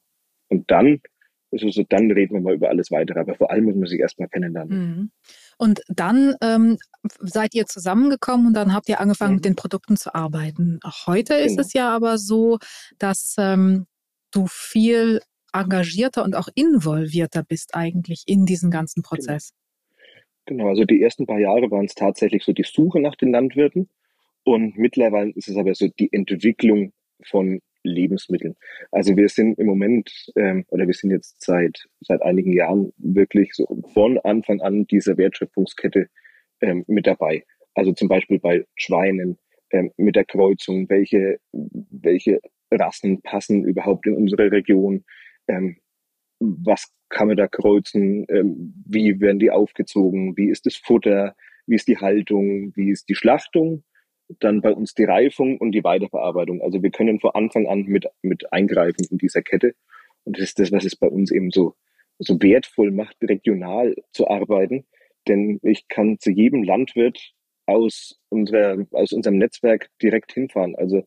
Und 0.50 0.70
dann, 0.70 1.02
also 1.52 1.70
so, 1.70 1.84
dann 1.88 2.12
reden 2.12 2.36
wir 2.36 2.42
mal 2.42 2.56
über 2.56 2.70
alles 2.70 2.92
weitere. 2.92 3.20
Aber 3.20 3.36
vor 3.36 3.52
allem 3.52 3.66
muss 3.66 3.76
man 3.76 3.86
sich 3.86 4.00
erstmal 4.00 4.30
kennenlernen. 4.30 4.78
Mhm. 4.78 5.12
Und 5.58 5.82
dann 5.88 6.36
ähm, 6.42 6.78
seid 7.20 7.54
ihr 7.54 7.66
zusammengekommen 7.66 8.48
und 8.48 8.54
dann 8.54 8.74
habt 8.74 8.90
ihr 8.90 9.00
angefangen, 9.00 9.34
mhm. 9.34 9.36
mit 9.38 9.46
den 9.46 9.56
Produkten 9.56 9.98
zu 9.98 10.14
arbeiten. 10.16 10.80
Heute 11.06 11.36
ist 11.36 11.52
genau. 11.52 11.62
es 11.62 11.74
ja 11.74 11.90
aber 11.90 12.18
so, 12.18 12.58
dass 12.98 13.36
ähm, 13.38 13.86
du 14.32 14.48
viel 14.48 15.22
engagierter 15.54 16.24
und 16.24 16.36
auch 16.36 16.48
involvierter 16.56 17.44
bist 17.44 17.76
eigentlich 17.76 18.24
in 18.26 18.46
diesen 18.46 18.72
ganzen 18.72 19.02
genau. 19.02 19.10
Prozess. 19.10 19.52
Genau, 20.52 20.68
also 20.68 20.84
die 20.84 21.02
ersten 21.02 21.26
paar 21.26 21.40
Jahre 21.40 21.72
waren 21.72 21.86
es 21.86 21.96
tatsächlich 21.96 22.44
so 22.44 22.52
die 22.52 22.66
Suche 22.66 23.00
nach 23.00 23.16
den 23.16 23.32
Landwirten 23.32 23.88
und 24.44 24.78
mittlerweile 24.78 25.32
ist 25.32 25.48
es 25.48 25.56
aber 25.56 25.74
so 25.74 25.88
die 25.88 26.12
Entwicklung 26.12 26.92
von 27.24 27.62
Lebensmitteln. 27.84 28.58
Also 28.92 29.16
wir 29.16 29.30
sind 29.30 29.58
im 29.60 29.68
Moment 29.68 30.12
ähm, 30.36 30.66
oder 30.68 30.88
wir 30.88 30.94
sind 30.94 31.12
jetzt 31.12 31.42
seit 31.42 31.88
seit 32.02 32.22
einigen 32.22 32.52
Jahren 32.52 32.92
wirklich 32.98 33.54
so 33.54 33.66
von 33.94 34.18
Anfang 34.18 34.60
an 34.60 34.86
dieser 34.88 35.16
Wertschöpfungskette 35.16 36.10
ähm, 36.60 36.84
mit 36.86 37.08
dabei. 37.08 37.46
Also 37.74 37.94
zum 37.94 38.10
Beispiel 38.10 38.40
bei 38.40 38.66
Schweinen 38.76 39.38
ähm, 39.70 39.94
mit 39.96 40.18
der 40.18 40.26
Kreuzung, 40.26 40.90
welche 40.90 41.40
welche 41.54 42.42
Rassen 42.70 43.22
passen 43.22 43.64
überhaupt 43.64 44.06
in 44.06 44.18
unsere 44.18 44.52
Region, 44.52 45.06
ähm, 45.48 45.78
was 46.42 46.92
kann 47.12 47.28
man 47.28 47.38
da 47.38 47.48
kreuzen, 47.48 48.26
ähm, 48.30 48.74
wie 48.88 49.20
werden 49.20 49.40
die 49.40 49.52
aufgezogen, 49.52 50.36
wie 50.38 50.50
ist 50.50 50.66
das 50.66 50.76
Futter, 50.76 51.36
wie 51.68 51.76
ist 51.76 51.88
die 51.88 51.98
Haltung, 51.98 52.76
wie 52.76 52.90
ist 52.90 53.10
die 53.10 53.16
Schlachtung, 53.16 53.84
dann 54.40 54.62
bei 54.62 54.72
uns 54.72 54.94
die 54.94 55.04
Reifung 55.04 55.58
und 55.58 55.74
die 55.74 55.84
Weiterverarbeitung. 55.84 56.62
Also 56.62 56.82
wir 56.82 56.90
können 56.90 57.20
von 57.20 57.32
Anfang 57.32 57.68
an 57.68 57.84
mit, 57.84 58.08
mit 58.22 58.52
eingreifen 58.52 59.06
in 59.10 59.18
dieser 59.18 59.42
Kette. 59.42 59.76
Und 60.24 60.38
das 60.38 60.46
ist 60.46 60.60
das, 60.60 60.72
was 60.72 60.86
es 60.86 60.96
bei 60.96 61.08
uns 61.08 61.32
eben 61.32 61.52
so, 61.52 61.76
so 62.20 62.42
wertvoll 62.42 62.92
macht, 62.92 63.18
regional 63.22 63.96
zu 64.12 64.28
arbeiten. 64.28 64.86
Denn 65.28 65.60
ich 65.64 65.88
kann 65.88 66.18
zu 66.20 66.32
jedem 66.32 66.64
Landwirt 66.64 67.34
aus, 67.66 68.20
unserer, 68.30 68.86
aus 68.92 69.12
unserem 69.12 69.38
Netzwerk 69.38 69.90
direkt 70.02 70.32
hinfahren. 70.32 70.76
Also 70.76 71.04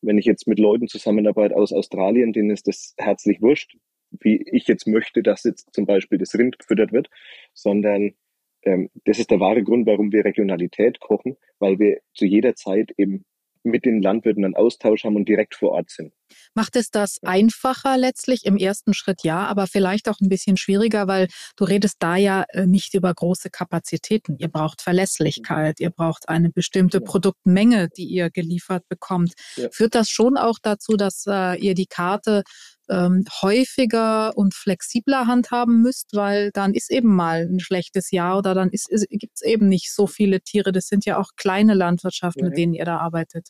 wenn 0.00 0.18
ich 0.18 0.24
jetzt 0.24 0.46
mit 0.46 0.58
Leuten 0.58 0.86
zusammenarbeite 0.86 1.56
aus 1.56 1.72
Australien, 1.72 2.32
denen 2.32 2.50
ist 2.50 2.68
das 2.68 2.94
herzlich 2.98 3.42
wurscht, 3.42 3.76
wie 4.10 4.42
ich 4.50 4.66
jetzt 4.66 4.86
möchte, 4.86 5.22
dass 5.22 5.44
jetzt 5.44 5.74
zum 5.74 5.86
Beispiel 5.86 6.18
das 6.18 6.34
Rind 6.34 6.58
gefüttert 6.58 6.92
wird, 6.92 7.08
sondern 7.54 8.14
ähm, 8.62 8.90
das 9.04 9.18
ist 9.18 9.30
der 9.30 9.40
wahre 9.40 9.62
Grund, 9.62 9.86
warum 9.86 10.12
wir 10.12 10.24
Regionalität 10.24 11.00
kochen, 11.00 11.36
weil 11.58 11.78
wir 11.78 12.00
zu 12.14 12.24
jeder 12.24 12.54
Zeit 12.54 12.92
eben 12.96 13.24
mit 13.64 13.84
den 13.84 14.02
Landwirten 14.02 14.44
einen 14.44 14.56
Austausch 14.56 15.04
haben 15.04 15.16
und 15.16 15.28
direkt 15.28 15.54
vor 15.54 15.72
Ort 15.72 15.90
sind. 15.90 16.12
Macht 16.54 16.76
es 16.76 16.90
das 16.90 17.18
einfacher 17.22 17.96
letztlich 17.96 18.44
im 18.44 18.56
ersten 18.56 18.94
Schritt? 18.94 19.22
Ja, 19.22 19.46
aber 19.46 19.66
vielleicht 19.66 20.08
auch 20.08 20.20
ein 20.20 20.28
bisschen 20.28 20.56
schwieriger, 20.56 21.06
weil 21.06 21.28
du 21.56 21.64
redest 21.64 21.96
da 22.00 22.16
ja 22.16 22.44
äh, 22.50 22.66
nicht 22.66 22.94
über 22.94 23.12
große 23.12 23.50
Kapazitäten. 23.50 24.36
Ihr 24.38 24.48
braucht 24.48 24.82
Verlässlichkeit, 24.82 25.80
ihr 25.80 25.90
braucht 25.90 26.28
eine 26.28 26.50
bestimmte 26.50 26.98
ja. 26.98 27.04
Produktmenge, 27.04 27.88
die 27.96 28.04
ihr 28.04 28.30
geliefert 28.30 28.84
bekommt. 28.88 29.32
Ja. 29.56 29.68
Führt 29.70 29.94
das 29.94 30.08
schon 30.08 30.36
auch 30.36 30.58
dazu, 30.62 30.96
dass 30.96 31.24
äh, 31.26 31.58
ihr 31.58 31.74
die 31.74 31.86
Karte 31.86 32.42
ähm, 32.90 33.24
häufiger 33.42 34.36
und 34.36 34.54
flexibler 34.54 35.26
handhaben 35.26 35.82
müsst, 35.82 36.14
weil 36.14 36.50
dann 36.52 36.74
ist 36.74 36.90
eben 36.90 37.14
mal 37.14 37.48
ein 37.50 37.60
schlechtes 37.60 38.10
Jahr 38.10 38.38
oder 38.38 38.54
dann 38.54 38.70
ist, 38.70 38.90
ist, 38.90 39.08
gibt 39.10 39.34
es 39.36 39.42
eben 39.42 39.68
nicht 39.68 39.92
so 39.92 40.06
viele 40.06 40.40
Tiere. 40.40 40.72
Das 40.72 40.86
sind 40.86 41.04
ja 41.04 41.18
auch 41.18 41.30
kleine 41.36 41.74
Landwirtschaften, 41.74 42.44
ja. 42.44 42.48
mit 42.48 42.58
denen 42.58 42.74
ihr 42.74 42.84
da 42.84 42.98
arbeitet. 42.98 43.48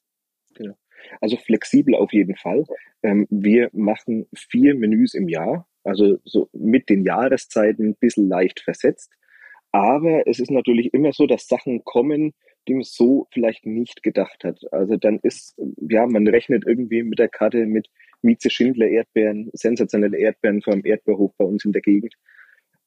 Genau. 0.54 0.74
Also 1.20 1.36
flexibel 1.36 1.94
auf 1.94 2.12
jeden 2.12 2.36
Fall. 2.36 2.64
Ähm, 3.02 3.26
wir 3.30 3.70
machen 3.72 4.26
vier 4.34 4.74
Menüs 4.74 5.14
im 5.14 5.28
Jahr, 5.28 5.68
also 5.84 6.18
so 6.24 6.48
mit 6.52 6.88
den 6.88 7.04
Jahreszeiten 7.04 7.90
ein 7.90 7.96
bisschen 7.96 8.28
leicht 8.28 8.60
versetzt. 8.60 9.12
Aber 9.70 10.26
es 10.26 10.40
ist 10.40 10.50
natürlich 10.50 10.92
immer 10.94 11.12
so, 11.12 11.26
dass 11.26 11.46
Sachen 11.46 11.84
kommen, 11.84 12.32
die 12.66 12.74
man 12.74 12.84
so 12.84 13.26
vielleicht 13.32 13.66
nicht 13.66 14.02
gedacht 14.02 14.44
hat. 14.44 14.60
Also 14.72 14.96
dann 14.96 15.18
ist, 15.22 15.56
ja, 15.88 16.06
man 16.06 16.26
rechnet 16.26 16.64
irgendwie 16.66 17.02
mit 17.02 17.18
der 17.18 17.28
Karte 17.28 17.66
mit 17.66 17.88
Mieze 18.22 18.50
Schindler 18.50 18.88
Erdbeeren, 18.88 19.50
sensationelle 19.52 20.18
Erdbeeren 20.18 20.62
vor 20.62 20.74
dem 20.74 20.84
Erdbeerhof 20.84 21.32
bei 21.36 21.44
uns 21.44 21.64
in 21.64 21.72
der 21.72 21.82
Gegend. 21.82 22.14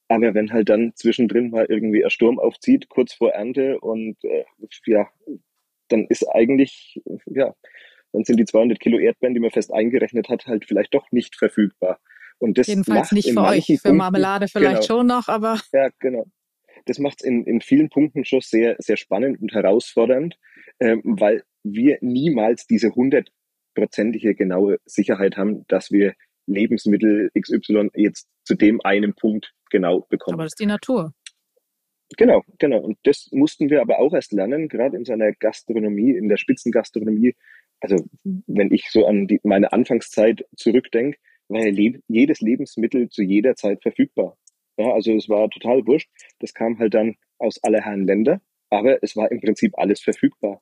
Aber 0.07 0.33
wenn 0.33 0.51
halt 0.51 0.67
dann 0.69 0.91
zwischendrin 0.95 1.51
mal 1.51 1.65
irgendwie 1.69 2.03
ein 2.03 2.09
Sturm 2.09 2.37
aufzieht, 2.37 2.89
kurz 2.89 3.13
vor 3.13 3.31
Ernte 3.31 3.79
und 3.79 4.17
äh, 4.23 4.43
ja, 4.85 5.07
dann 5.87 6.05
ist 6.07 6.25
eigentlich, 6.27 7.01
ja, 7.27 7.55
dann 8.11 8.25
sind 8.25 8.37
die 8.37 8.45
200 8.45 8.79
Kilo 8.79 8.99
Erdbeeren, 8.99 9.33
die 9.33 9.39
man 9.39 9.51
fest 9.51 9.73
eingerechnet 9.73 10.27
hat, 10.27 10.47
halt 10.47 10.65
vielleicht 10.65 10.93
doch 10.93 11.11
nicht 11.11 11.35
verfügbar. 11.37 11.99
Und 12.39 12.57
das 12.57 12.67
Jedenfalls 12.67 13.11
nicht 13.11 13.31
für 13.31 13.41
euch, 13.41 13.65
für 13.65 13.75
Punkten, 13.77 13.97
Marmelade 13.97 14.47
vielleicht 14.47 14.87
genau, 14.87 14.99
schon 14.99 15.07
noch, 15.07 15.27
aber. 15.27 15.59
Ja, 15.71 15.89
genau. 15.99 16.25
Das 16.85 16.97
macht 16.99 17.21
es 17.21 17.25
in, 17.25 17.45
in 17.45 17.61
vielen 17.61 17.89
Punkten 17.89 18.25
schon 18.25 18.41
sehr, 18.41 18.75
sehr 18.79 18.97
spannend 18.97 19.39
und 19.41 19.53
herausfordernd, 19.53 20.37
ähm, 20.79 21.01
weil 21.03 21.43
wir 21.63 21.99
niemals 22.01 22.65
diese 22.65 22.87
100 22.87 23.29
hundertprozentige 23.75 24.35
genaue 24.35 24.79
Sicherheit 24.85 25.37
haben, 25.37 25.65
dass 25.67 25.91
wir 25.91 26.13
Lebensmittel 26.47 27.29
XY 27.39 27.89
jetzt 27.95 28.27
zu 28.43 28.55
dem 28.55 28.81
einen 28.83 29.13
Punkt 29.13 29.53
genau 29.69 30.01
bekommen. 30.09 30.35
Aber 30.35 30.43
das 30.43 30.53
ist 30.53 30.59
die 30.59 30.65
Natur. 30.65 31.13
Genau, 32.17 32.43
genau. 32.59 32.79
Und 32.79 32.97
das 33.03 33.29
mussten 33.31 33.69
wir 33.69 33.81
aber 33.81 33.99
auch 33.99 34.13
erst 34.13 34.33
lernen, 34.33 34.67
gerade 34.67 34.97
in 34.97 35.05
seiner 35.05 35.31
Gastronomie, 35.31 36.11
in 36.11 36.27
der 36.27 36.37
Spitzengastronomie. 36.37 37.35
Also 37.79 38.05
wenn 38.23 38.73
ich 38.73 38.89
so 38.91 39.07
an 39.07 39.27
die, 39.27 39.39
meine 39.43 39.71
Anfangszeit 39.71 40.45
zurückdenke, 40.57 41.17
war 41.47 41.65
ja 41.65 41.91
jedes 42.07 42.41
Lebensmittel 42.41 43.09
zu 43.09 43.23
jeder 43.23 43.55
Zeit 43.55 43.81
verfügbar. 43.81 44.37
Ja, 44.77 44.91
also 44.93 45.13
es 45.13 45.29
war 45.29 45.49
total 45.49 45.85
wurscht. 45.85 46.09
Das 46.39 46.53
kam 46.53 46.79
halt 46.79 46.93
dann 46.93 47.15
aus 47.37 47.63
aller 47.63 47.81
Herren 47.81 48.05
Länder, 48.05 48.41
aber 48.69 49.01
es 49.03 49.15
war 49.15 49.31
im 49.31 49.39
Prinzip 49.39 49.77
alles 49.77 50.01
verfügbar. 50.01 50.61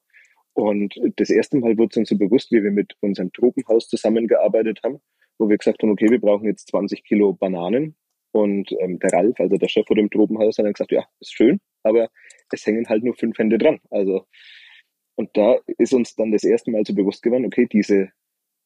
Und 0.60 1.00
das 1.16 1.30
erste 1.30 1.58
Mal 1.58 1.78
wurde 1.78 1.92
es 1.92 1.98
uns 1.98 2.10
so 2.10 2.18
bewusst, 2.18 2.52
wie 2.52 2.62
wir 2.62 2.72
mit 2.72 2.96
unserem 3.00 3.32
Tropenhaus 3.32 3.88
zusammengearbeitet 3.88 4.82
haben, 4.84 5.00
wo 5.38 5.50
wir 5.50 5.58
gesagt 5.58 5.82
haben, 5.82 5.92
okay, 5.92 6.10
wir 6.10 6.20
brauchen 6.20 6.46
jetzt 6.46 6.68
20 6.68 7.04
Kilo 7.04 7.34
Bananen. 7.34 7.96
Und 8.32 8.72
ähm, 8.80 9.00
der 9.00 9.12
Ralf, 9.12 9.40
also 9.40 9.56
der 9.58 9.70
Chef 9.70 9.88
von 9.88 9.98
dem 9.98 10.10
Tropenhaus, 10.10 10.58
hat 10.58 10.66
dann 10.66 10.74
gesagt, 10.74 10.92
ja, 10.92 11.06
ist 11.20 11.34
schön, 11.34 11.60
aber 11.82 12.10
es 12.52 12.66
hängen 12.66 12.88
halt 12.88 13.04
nur 13.04 13.16
fünf 13.16 13.38
Hände 13.40 13.58
dran. 13.58 13.80
Also, 13.90 14.26
und 15.16 15.30
da 15.36 15.58
ist 15.78 15.94
uns 15.94 16.16
dann 16.16 16.32
das 16.32 16.44
erste 16.44 16.70
Mal 16.72 16.86
so 16.86 16.94
bewusst 16.94 17.24
geworden, 17.24 17.46
okay, 17.46 17.68
diese, 17.72 18.10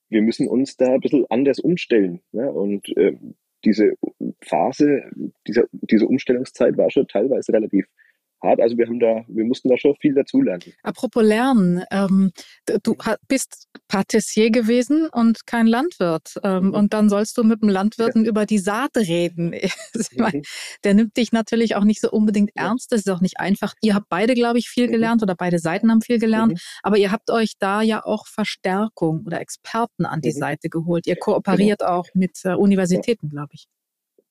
wir 0.09 0.21
müssen 0.21 0.47
uns 0.50 0.75
da 0.75 0.95
ein 0.95 1.00
bisschen 1.00 1.25
anders 1.29 1.59
umstellen. 1.59 2.21
Ne? 2.31 2.51
Und 2.51 2.89
äh, 2.97 3.13
diese 3.63 3.93
Phase, 4.41 5.03
diese, 5.47 5.69
diese 5.71 6.07
Umstellungszeit 6.07 6.75
war 6.75 6.91
schon 6.91 7.07
teilweise 7.07 7.53
relativ 7.53 7.88
hart. 8.43 8.59
Also 8.59 8.77
wir 8.77 8.85
haben 8.88 9.00
da, 9.00 9.23
wir 9.27 9.45
mussten 9.45 9.69
da 9.69 9.77
schon 9.77 9.95
viel 9.95 10.13
dazulernen. 10.13 10.62
Apropos 10.83 11.23
Lernen, 11.23 11.83
ähm, 11.91 12.31
du 12.83 12.95
bist 13.27 13.67
Patissier 13.88 14.51
gewesen 14.51 15.07
und 15.12 15.47
kein 15.47 15.67
Landwirt. 15.67 16.35
Ähm, 16.43 16.67
mhm. 16.67 16.73
Und 16.73 16.93
dann 16.93 17.09
sollst 17.09 17.38
du 17.38 17.43
mit 17.43 17.62
dem 17.62 17.69
Landwirten 17.69 18.25
ja. 18.25 18.29
über 18.29 18.45
die 18.45 18.59
Saat 18.59 18.95
reden. 18.97 19.53
meine, 20.17 20.39
mhm. 20.39 20.43
Der 20.83 20.93
nimmt 20.93 21.17
dich 21.17 21.31
natürlich 21.31 21.75
auch 21.75 21.83
nicht 21.83 22.01
so 22.01 22.12
unbedingt 22.12 22.51
ja. 22.55 22.67
ernst. 22.67 22.91
Das 22.91 23.01
ist 23.01 23.09
auch 23.09 23.21
nicht 23.21 23.39
einfach. 23.39 23.73
Ihr 23.81 23.95
habt 23.95 24.09
beide, 24.09 24.33
glaube 24.33 24.59
ich, 24.59 24.69
viel 24.69 24.88
mhm. 24.88 24.91
gelernt 24.91 25.23
oder 25.23 25.35
beide 25.35 25.59
Seiten 25.59 25.91
haben 25.91 26.01
viel 26.01 26.19
gelernt. 26.19 26.53
Mhm. 26.53 26.57
Aber 26.83 26.97
ihr 26.97 27.12
habt 27.12 27.29
euch 27.29 27.53
da 27.59 27.81
ja 27.81 28.03
auch 28.03 28.27
Verstärkung 28.27 29.23
oder 29.25 29.39
Experten 29.39 30.05
an 30.05 30.21
die 30.21 30.33
mhm. 30.33 30.39
Seite 30.39 30.69
geholt. 30.69 31.07
Ihr 31.07 31.15
kooperiert 31.15 31.79
genau. 31.79 31.91
auch 31.91 32.07
mit 32.13 32.39
äh, 32.43 32.53
Universitäten, 32.53 33.29
glaube 33.29 33.51
ich. 33.53 33.67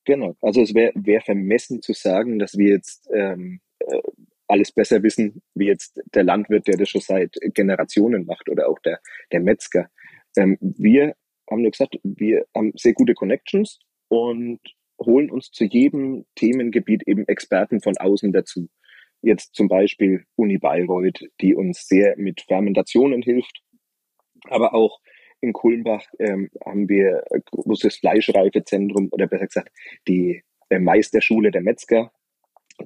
Genau. 0.05 0.37
Also 0.41 0.63
es 0.63 0.75
wäre 0.75 0.93
wär 0.95 1.21
vermessen 1.21 1.81
zu 1.81 1.93
sagen, 1.93 2.39
dass 2.39 2.57
wir 2.57 2.71
jetzt 2.71 3.09
ähm, 3.15 3.61
äh, 3.72 3.72
alles 4.49 4.73
besser 4.73 5.03
wissen, 5.03 5.43
wie 5.55 5.67
jetzt 5.67 6.01
der 6.15 6.25
Landwirt, 6.25 6.67
der 6.67 6.77
das 6.77 6.89
schon 6.89 7.01
seit 7.01 7.37
Generationen 7.55 8.27
macht 8.27 8.49
oder 8.49 8.69
auch 8.69 8.79
der, 8.81 9.01
der 9.33 9.41
Metzger. 9.41 9.89
Ähm, 10.37 10.59
wir 10.61 11.15
haben 11.51 11.63
nur 11.63 11.71
gesagt, 11.71 11.99
wir 12.03 12.47
haben 12.55 12.73
sehr 12.77 12.93
gute 12.93 13.15
Connections 13.15 13.79
und 14.09 14.61
holen 15.01 15.31
uns 15.31 15.51
zu 15.51 15.65
jedem 15.65 16.27
Themengebiet 16.35 17.03
eben 17.07 17.27
Experten 17.29 17.81
von 17.81 17.97
außen 17.97 18.33
dazu. 18.33 18.69
Jetzt 19.23 19.55
zum 19.55 19.69
Beispiel 19.69 20.25
Uni 20.37 20.59
Bayreuth, 20.59 21.25
die 21.41 21.55
uns 21.55 21.87
sehr 21.87 22.17
mit 22.17 22.43
Fermentationen 22.43 23.23
hilft, 23.23 23.63
aber 24.49 24.75
auch 24.75 25.01
in 25.41 25.53
Kulmbach 25.53 26.05
ähm, 26.19 26.51
haben 26.65 26.89
wir 26.89 27.25
ein 27.33 27.43
großes 27.51 27.97
Fleischreifezentrum 27.97 29.09
oder 29.11 29.27
besser 29.27 29.47
gesagt 29.47 29.71
die 30.07 30.43
äh, 30.69 30.79
Meisterschule 30.79 31.51
der 31.51 31.63
Metzger, 31.63 32.13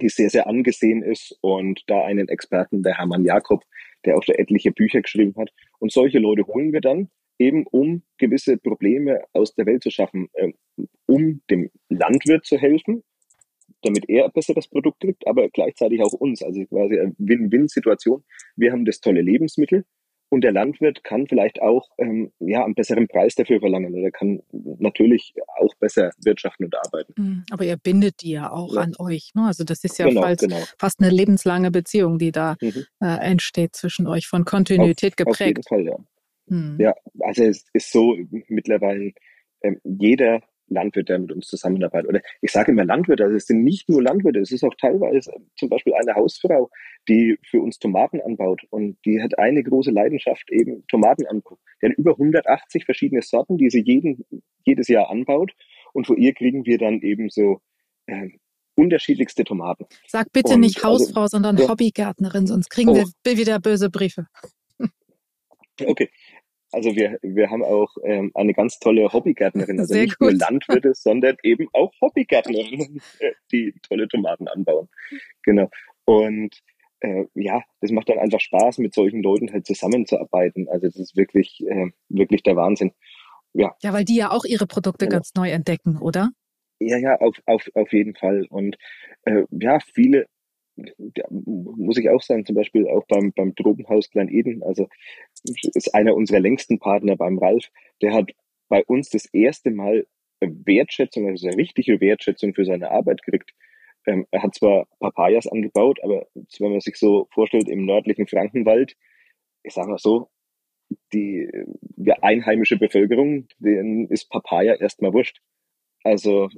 die 0.01 0.09
sehr, 0.09 0.31
sehr 0.31 0.47
angesehen 0.47 1.03
ist 1.03 1.37
und 1.41 1.83
da 1.87 2.05
einen 2.05 2.29
Experten, 2.29 2.83
der 2.83 2.99
Hermann 2.99 3.25
Jakob, 3.25 3.65
der 4.05 4.17
auch 4.17 4.25
da 4.25 4.35
etliche 4.35 4.73
Bücher 4.73 5.03
geschrieben 5.03 5.35
hat. 5.37 5.51
Und 5.79 5.93
solche 5.93 6.19
Leute 6.19 6.47
holen 6.47 6.73
wir 6.73 6.81
dann 6.81 7.11
eben, 7.39 7.67
um 7.67 8.03
gewisse 8.19 8.57
Probleme 8.57 9.23
aus 9.33 9.55
der 9.55 9.67
Welt 9.67 9.83
zu 9.83 9.91
schaffen, 9.91 10.29
ähm, 10.35 10.55
um 11.07 11.43
dem 11.51 11.71
Landwirt 11.89 12.45
zu 12.45 12.59
helfen, 12.59 13.03
damit 13.83 14.09
er 14.09 14.25
ein 14.27 14.33
besseres 14.33 14.69
Produkt 14.69 15.01
kriegt, 15.01 15.27
aber 15.27 15.49
gleichzeitig 15.51 16.03
auch 16.03 16.13
uns. 16.13 16.43
Also 16.43 16.65
quasi 16.67 16.99
eine 16.99 17.15
Win-Win-Situation. 17.19 18.25
Wir 18.57 18.73
haben 18.73 18.85
das 18.85 19.01
tolle 19.01 19.23
Lebensmittel, 19.23 19.85
und 20.29 20.43
der 20.43 20.53
Landwirt 20.53 21.05
kann 21.05 21.27
vielleicht 21.29 21.63
auch 21.63 21.89
ähm, 21.99 22.33
ja, 22.41 22.65
einen 22.65 22.75
besseren 22.75 23.07
Preis 23.07 23.35
dafür 23.35 23.61
verlangen 23.61 23.95
oder 23.95 24.11
kann 24.11 24.43
natürlich 24.53 25.35
auch 25.59 25.75
besser 25.77 26.11
wirtschaften 26.23 26.65
und 26.65 26.77
arbeiten. 26.77 27.15
Mhm, 27.17 27.45
aber 27.51 27.65
ihr 27.65 27.77
bindet 27.77 28.23
die 28.23 28.33
ja 28.33 28.51
auch 28.51 28.75
ja. 28.75 28.83
an 28.83 28.95
euch. 28.99 29.33
Ne? 29.35 29.47
Also 29.47 29.65
das 29.65 29.85
ist 29.85 29.99
ja 29.99 30.09
genau, 30.09 30.23
fast, 30.23 30.41
genau. 30.41 30.63
fast 30.79 31.01
eine 31.01 31.11
lebenslange 31.11 31.71
Beziehung, 31.71 32.19
die 32.19 32.33
da 32.33 32.57
mhm. 32.61 32.87
äh, 33.01 33.19
entsteht 33.21 33.77
zwischen 33.77 34.07
euch, 34.07 34.27
von 34.27 34.45
Kontinuität 34.45 35.13
auf, 35.13 35.17
geprägt. 35.17 35.41
Auf 35.41 35.47
jeden 35.47 35.63
Fall, 35.63 35.85
ja. 35.85 35.97
Mhm. 36.49 36.77
Ja, 36.81 36.95
also 37.21 37.45
es 37.45 37.65
ist 37.73 37.93
so 37.93 38.17
mittlerweile, 38.49 39.13
ähm, 39.63 39.81
jeder 39.85 40.41
Landwirt, 40.69 41.09
der 41.09 41.19
mit 41.19 41.33
uns 41.33 41.47
zusammenarbeitet. 41.47 42.09
Oder 42.09 42.21
ich 42.41 42.53
sage 42.53 42.73
immer 42.73 42.85
Landwirte, 42.85 43.25
also 43.25 43.37
es 43.37 43.47
sind 43.47 43.63
nicht 43.63 43.89
nur 43.89 44.03
Landwirte, 44.03 44.41
es 44.41 44.53
ist 44.53 44.65
auch 44.65 44.75
teilweise 44.81 45.33
zum 45.57 45.69
Beispiel 45.69 45.95
eine 45.95 46.15
Hausfrau, 46.15 46.71
die 47.09 47.39
für 47.45 47.61
uns 47.61 47.79
Tomaten 47.79 48.21
anbaut 48.21 48.63
und 48.71 48.99
die 49.05 49.23
hat 49.23 49.39
eine 49.39 49.63
große 49.63 49.91
Leidenschaft, 49.91 50.51
eben 50.51 50.87
Tomatenanbau. 50.89 51.59
Die 51.81 51.87
hat 51.87 51.97
über 51.97 52.13
180 52.13 52.85
verschiedene 52.85 53.23
Sorten, 53.23 53.59
die 53.59 53.71
sie 53.71 53.83
jeden, 53.83 54.25
jedes 54.65 54.89
Jahr 54.89 55.11
anbaut 55.11 55.53
und 55.93 56.07
von 56.07 56.17
ihr 56.17 56.35
kriegen 56.35 56.67
wir 56.67 56.79
dann 56.79 57.01
eben 57.03 57.29
so 57.29 57.61
äh, 58.07 58.29
unterschiedlichste 58.75 59.45
Tomaten. 59.45 59.87
Sag 60.07 60.33
bitte 60.33 60.55
und, 60.55 60.61
nicht 60.61 60.85
also 60.85 61.05
Hausfrau, 61.05 61.23
also, 61.23 61.37
sondern 61.37 61.57
ja. 61.57 61.69
Hobbygärtnerin, 61.69 62.47
sonst 62.47 62.69
kriegen 62.69 62.91
oh. 62.91 63.05
wir 63.25 63.37
wieder 63.39 63.59
böse 63.59 63.91
Briefe. 63.91 64.27
Okay, 65.85 66.09
also 66.77 66.95
wir, 66.95 67.19
wir 67.23 67.49
haben 67.51 67.65
auch 67.65 67.89
ähm, 68.05 68.31
eine 68.35 68.53
ganz 68.53 68.79
tolle 68.79 69.11
Hobbygärtnerin, 69.11 69.81
also 69.81 69.95
Sehr 69.95 70.03
nicht 70.03 70.19
gut. 70.19 70.33
nur 70.33 70.39
Landwirte, 70.39 70.93
sondern 70.95 71.37
eben 71.43 71.69
auch 71.73 71.91
Hobbygärtnerinnen, 72.03 73.01
die 73.51 73.75
tolle 73.89 74.07
Tomaten 74.09 74.47
anbauen. 74.47 74.89
Genau. 75.43 75.71
Und 76.05 76.55
äh, 77.01 77.25
ja, 77.35 77.63
das 77.81 77.93
macht 77.93 78.11
dann 78.11 78.19
einfach 78.19 78.41
Spaß, 78.41 78.77
mit 78.77 78.93
solchen 78.93 79.23
Leuten 79.23 79.51
halt 79.55 79.67
zusammenzuarbeiten. 79.67 80.69
Also 80.69 80.87
das 80.87 80.97
ist 80.97 81.17
wirklich, 81.17 81.65
äh, 81.67 81.87
wirklich 82.11 82.43
der 82.43 82.57
Wahnsinn. 82.57 82.93
Ja. 83.55 83.75
ja, 83.83 83.95
weil 83.95 84.05
die 84.05 84.17
ja 84.17 84.31
auch 84.31 84.45
ihre 84.45 84.67
Produkte 84.67 85.07
genau. 85.07 85.17
ganz 85.17 85.33
neu 85.35 85.49
entdecken, 85.49 85.97
oder? 85.97 86.29
Ja, 86.79 86.99
ja, 86.99 87.17
auf, 87.17 87.37
auf, 87.47 87.71
auf 87.73 87.91
jeden 87.95 88.15
Fall. 88.15 88.45
Und 88.51 88.77
äh, 89.23 89.45
ja, 89.51 89.79
viele 89.81 90.27
muss 91.31 91.97
ich 91.97 92.11
auch 92.11 92.23
sagen, 92.23 92.45
zum 92.45 92.55
Beispiel 92.55 92.87
auch 92.89 93.07
beim, 93.09 93.33
beim 93.33 93.55
Tropenhaus 93.55 94.11
Klein 94.11 94.29
Eden, 94.29 94.63
also 94.63 94.89
ist 95.75 95.95
einer 95.95 96.15
unserer 96.15 96.41
längsten 96.41 96.79
Partner 96.79 97.17
beim 97.17 97.39
Ralf, 97.39 97.71
der 98.03 98.13
hat 98.13 98.31
bei 98.69 98.85
uns 98.85 99.11
das 99.11 99.27
erste 99.27 99.71
Mal 99.71 100.07
Wertschätzung, 100.41 101.29
also 101.29 101.49
eine 101.49 101.57
richtige 101.57 102.01
Wertschätzung 102.01 102.55
für 102.55 102.65
seine 102.65 102.91
Arbeit 102.91 103.23
gekriegt. 103.23 103.53
Ähm, 104.07 104.27
er 104.31 104.43
hat 104.43 104.55
zwar 104.55 104.87
Papayas 105.01 105.47
angebaut, 105.47 105.99
aber 106.03 106.27
wenn 106.35 106.71
man 106.71 106.81
sich 106.81 106.97
so 106.97 107.29
vorstellt, 107.33 107.69
im 107.69 107.85
nördlichen 107.85 108.27
Frankenwald, 108.27 108.97
ich 109.63 109.75
sage 109.75 109.89
mal 109.89 109.99
so, 109.99 110.29
die, 111.13 111.49
die 111.81 112.13
einheimische 112.13 112.77
Bevölkerung, 112.77 113.49
denen 113.59 114.09
ist 114.09 114.31
Papaya 114.31 114.75
erstmal 114.75 115.13
wurscht. 115.13 115.41
Also 116.07 116.49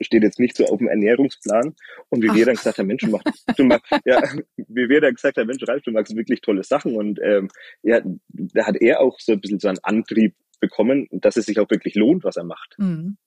steht 0.00 0.22
jetzt 0.22 0.40
nicht 0.40 0.56
so 0.56 0.64
auf 0.64 0.78
dem 0.78 0.88
Ernährungsplan. 0.88 1.74
Und 2.08 2.22
wie 2.22 2.30
Ach. 2.30 2.34
wir 2.34 2.46
dann 2.46 2.54
gesagt 2.54 2.78
haben, 2.78 2.86
Mensch, 2.86 3.02
du 3.02 3.10
machst, 3.10 3.44
du 3.56 3.64
machst, 3.64 3.84
ja, 4.06 4.22
wie 4.56 4.88
wir 4.88 5.00
dann 5.02 5.14
gesagt 5.14 5.36
haben, 5.36 5.46
Mensch, 5.46 5.62
Ralf, 5.68 5.82
du 5.82 5.90
machst 5.90 6.16
wirklich 6.16 6.40
tolle 6.40 6.64
Sachen. 6.64 6.96
Und 6.96 7.20
ähm, 7.22 7.48
ja, 7.82 8.00
da 8.28 8.66
hat 8.66 8.76
er 8.80 9.00
auch 9.00 9.20
so 9.20 9.32
ein 9.32 9.40
bisschen 9.40 9.60
so 9.60 9.68
einen 9.68 9.78
Antrieb 9.82 10.34
bekommen, 10.60 11.08
dass 11.10 11.36
es 11.36 11.44
sich 11.44 11.60
auch 11.60 11.68
wirklich 11.68 11.94
lohnt, 11.94 12.24
was 12.24 12.36
er 12.36 12.44
macht. 12.44 12.74
Mhm. 12.78 13.18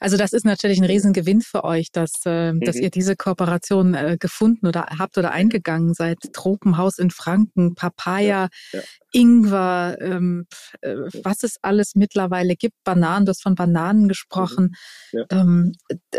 Also 0.00 0.16
das 0.16 0.32
ist 0.32 0.44
natürlich 0.44 0.78
ein 0.78 0.84
Riesengewinn 0.84 1.40
für 1.40 1.64
euch, 1.64 1.90
dass, 1.90 2.12
äh, 2.26 2.52
mhm. 2.52 2.60
dass 2.60 2.76
ihr 2.76 2.90
diese 2.90 3.16
Kooperation 3.16 3.94
äh, 3.94 4.16
gefunden 4.18 4.66
oder 4.66 4.86
habt 4.98 5.16
oder 5.18 5.30
eingegangen 5.32 5.94
seid. 5.94 6.18
Tropenhaus 6.32 6.98
in 6.98 7.10
Franken, 7.10 7.74
Papaya, 7.74 8.24
ja, 8.24 8.48
ja. 8.72 8.80
Ingwer, 9.12 9.96
ähm, 10.00 10.46
äh, 10.80 10.96
was 11.22 11.44
es 11.44 11.56
alles 11.62 11.94
mittlerweile 11.94 12.56
gibt, 12.56 12.74
Bananen, 12.84 13.26
du 13.26 13.30
hast 13.30 13.42
von 13.42 13.54
Bananen 13.54 14.08
gesprochen. 14.08 14.74
Mhm. 15.12 15.18
Ja. 15.18 15.24
Ähm, 15.30 15.72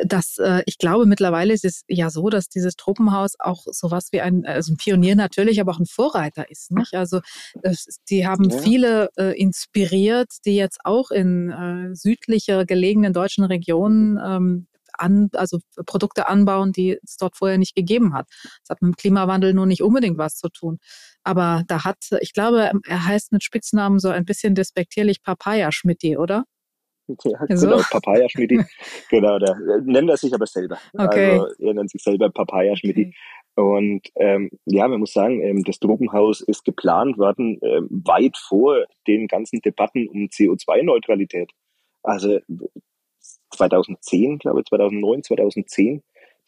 das, 0.05 0.37
äh, 0.37 0.63
ich 0.65 0.77
glaube, 0.77 1.05
mittlerweile 1.05 1.53
ist 1.53 1.65
es 1.65 1.83
ja 1.87 2.09
so, 2.09 2.29
dass 2.29 2.47
dieses 2.47 2.75
Tropenhaus 2.75 3.33
auch 3.39 3.63
sowas 3.65 4.07
wie 4.11 4.21
ein, 4.21 4.45
also 4.45 4.73
ein 4.73 4.77
Pionier 4.77 5.15
natürlich, 5.15 5.59
aber 5.59 5.73
auch 5.73 5.79
ein 5.79 5.85
Vorreiter 5.85 6.49
ist. 6.49 6.71
Nicht? 6.71 6.93
Also 6.93 7.19
die 8.09 8.25
haben 8.25 8.49
viele 8.49 9.09
äh, 9.17 9.37
inspiriert, 9.37 10.29
die 10.45 10.55
jetzt 10.55 10.79
auch 10.83 11.11
in 11.11 11.51
äh, 11.51 11.95
südlicher 11.95 12.65
gelegenen 12.65 13.13
deutschen 13.35 13.43
Regionen 13.43 14.19
ähm, 14.23 14.67
an, 14.97 15.29
also 15.33 15.59
Produkte 15.85 16.29
anbauen, 16.29 16.71
die 16.71 16.97
es 17.03 17.17
dort 17.17 17.35
vorher 17.35 17.57
nicht 17.57 17.75
gegeben 17.75 18.13
hat. 18.13 18.27
Das 18.61 18.69
hat 18.69 18.81
mit 18.81 18.93
dem 18.93 18.95
Klimawandel 18.95 19.53
nur 19.53 19.65
nicht 19.65 19.83
unbedingt 19.83 20.17
was 20.17 20.35
zu 20.35 20.49
tun. 20.49 20.79
Aber 21.23 21.63
da 21.67 21.83
hat, 21.83 21.97
ich 22.21 22.33
glaube, 22.33 22.71
er 22.87 23.05
heißt 23.05 23.31
mit 23.33 23.43
Spitznamen 23.43 23.99
so 23.99 24.09
ein 24.09 24.25
bisschen 24.25 24.55
despektierlich 24.55 25.21
Papaya 25.21 25.71
Schmidti, 25.71 26.17
oder? 26.17 26.45
Ja, 27.07 27.39
also. 27.49 27.67
genau, 27.67 27.81
Papaya 27.91 28.27
Schmidti. 28.29 28.63
genau, 29.09 29.37
der 29.37 29.55
nennt 29.83 30.09
er 30.09 30.17
sich 30.17 30.33
aber 30.33 30.47
selber. 30.47 30.77
Okay. 30.93 31.39
Also 31.39 31.47
er 31.59 31.73
nennt 31.73 31.91
sich 31.91 32.01
selber 32.01 32.29
Papaya 32.29 32.75
Schmidti. 32.75 33.13
Okay. 33.57 33.61
Und 33.61 34.07
ähm, 34.15 34.49
ja, 34.65 34.87
man 34.87 34.99
muss 34.99 35.13
sagen, 35.13 35.41
ähm, 35.41 35.63
das 35.63 35.79
Tropenhaus 35.79 36.41
ist 36.41 36.65
geplant 36.65 37.17
worden 37.17 37.59
ähm, 37.61 37.87
weit 37.89 38.37
vor 38.37 38.85
den 39.07 39.27
ganzen 39.27 39.61
Debatten 39.61 40.07
um 40.07 40.25
CO2-Neutralität. 40.27 41.51
Also 42.05 42.39
2010, 43.51 44.39
glaube 44.39 44.61
ich, 44.61 44.65
2009, 44.65 45.23
2010 45.23 46.03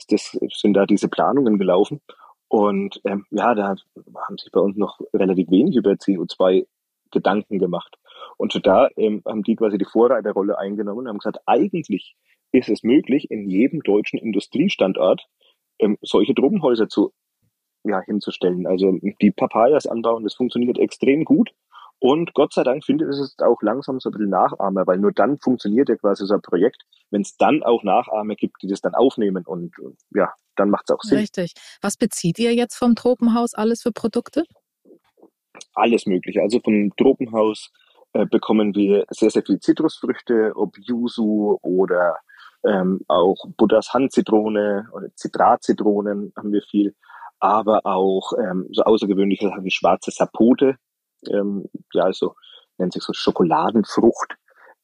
das, 0.09 0.37
sind 0.53 0.73
da 0.73 0.85
diese 0.85 1.07
Planungen 1.07 1.57
gelaufen. 1.57 2.01
Und 2.47 3.01
ähm, 3.03 3.25
ja, 3.29 3.55
da 3.55 3.75
haben 3.75 4.37
sich 4.37 4.51
bei 4.51 4.59
uns 4.59 4.77
noch 4.77 4.99
relativ 5.13 5.49
wenig 5.49 5.75
über 5.75 5.91
CO2 5.91 6.65
Gedanken 7.11 7.59
gemacht. 7.59 7.97
Und 8.37 8.65
da 8.65 8.89
ähm, 8.95 9.21
haben 9.25 9.43
die 9.43 9.55
quasi 9.55 9.77
die 9.77 9.85
Vorreiterrolle 9.85 10.57
eingenommen 10.57 10.99
und 10.99 11.07
haben 11.09 11.17
gesagt, 11.17 11.39
eigentlich 11.45 12.15
ist 12.51 12.69
es 12.69 12.83
möglich, 12.83 13.29
in 13.31 13.49
jedem 13.49 13.81
deutschen 13.81 14.19
Industriestandort 14.19 15.27
ähm, 15.79 15.97
solche 16.01 16.33
Tropenhäuser 16.33 16.87
zu, 16.87 17.11
ja, 17.83 18.01
hinzustellen. 18.01 18.65
Also 18.65 18.97
die 19.21 19.31
Papayas 19.31 19.85
anbauen, 19.85 20.23
das 20.23 20.35
funktioniert 20.35 20.77
extrem 20.77 21.25
gut. 21.25 21.51
Und 21.99 22.33
Gott 22.33 22.53
sei 22.53 22.63
Dank 22.63 22.85
findet 22.85 23.09
es 23.09 23.35
auch 23.39 23.61
langsam 23.61 23.99
so 23.99 24.09
ein 24.09 24.11
bisschen 24.11 24.29
Nachahmer, 24.29 24.85
weil 24.85 24.99
nur 24.99 25.11
dann 25.11 25.39
funktioniert 25.39 25.89
ja 25.89 25.95
quasi 25.95 26.25
so 26.25 26.35
ein 26.35 26.41
Projekt, 26.41 26.83
wenn 27.09 27.21
es 27.21 27.35
dann 27.37 27.63
auch 27.63 27.83
Nachahmer 27.83 28.35
gibt, 28.35 28.61
die 28.61 28.67
das 28.67 28.81
dann 28.81 28.93
aufnehmen 28.93 29.45
und 29.45 29.73
ja, 30.13 30.31
dann 30.55 30.69
macht 30.69 30.89
es 30.89 30.95
auch 30.95 31.01
Sinn. 31.01 31.17
Richtig. 31.17 31.53
Was 31.81 31.97
bezieht 31.97 32.37
ihr 32.37 32.53
jetzt 32.53 32.75
vom 32.75 32.95
Tropenhaus 32.95 33.55
alles 33.55 33.81
für 33.81 33.91
Produkte? 33.91 34.43
Alles 35.73 36.05
Mögliche. 36.05 36.41
Also 36.41 36.59
vom 36.59 36.91
Tropenhaus 36.97 37.71
äh, 38.13 38.25
bekommen 38.25 38.75
wir 38.75 39.05
sehr, 39.09 39.31
sehr 39.31 39.43
viel 39.43 39.59
Zitrusfrüchte, 39.59 40.53
ob 40.55 40.77
Yuzu 40.77 41.57
oder 41.61 42.17
ähm, 42.65 43.01
auch 43.07 43.37
Buddhas 43.57 43.93
Handzitrone 43.93 44.87
oder 44.93 45.07
Zitratzitronen 45.15 46.33
haben 46.35 46.51
wir 46.51 46.61
viel, 46.61 46.95
aber 47.39 47.85
auch 47.85 48.33
ähm, 48.39 48.67
so 48.71 48.83
außergewöhnliche 48.83 49.47
Sachen 49.47 49.63
wie 49.63 49.71
schwarze 49.71 50.11
Sapote, 50.11 50.77
ähm, 51.29 51.65
ja, 51.93 52.03
also 52.03 52.35
nennt 52.77 52.93
sich 52.93 53.03
so 53.03 53.13
Schokoladenfrucht. 53.13 54.35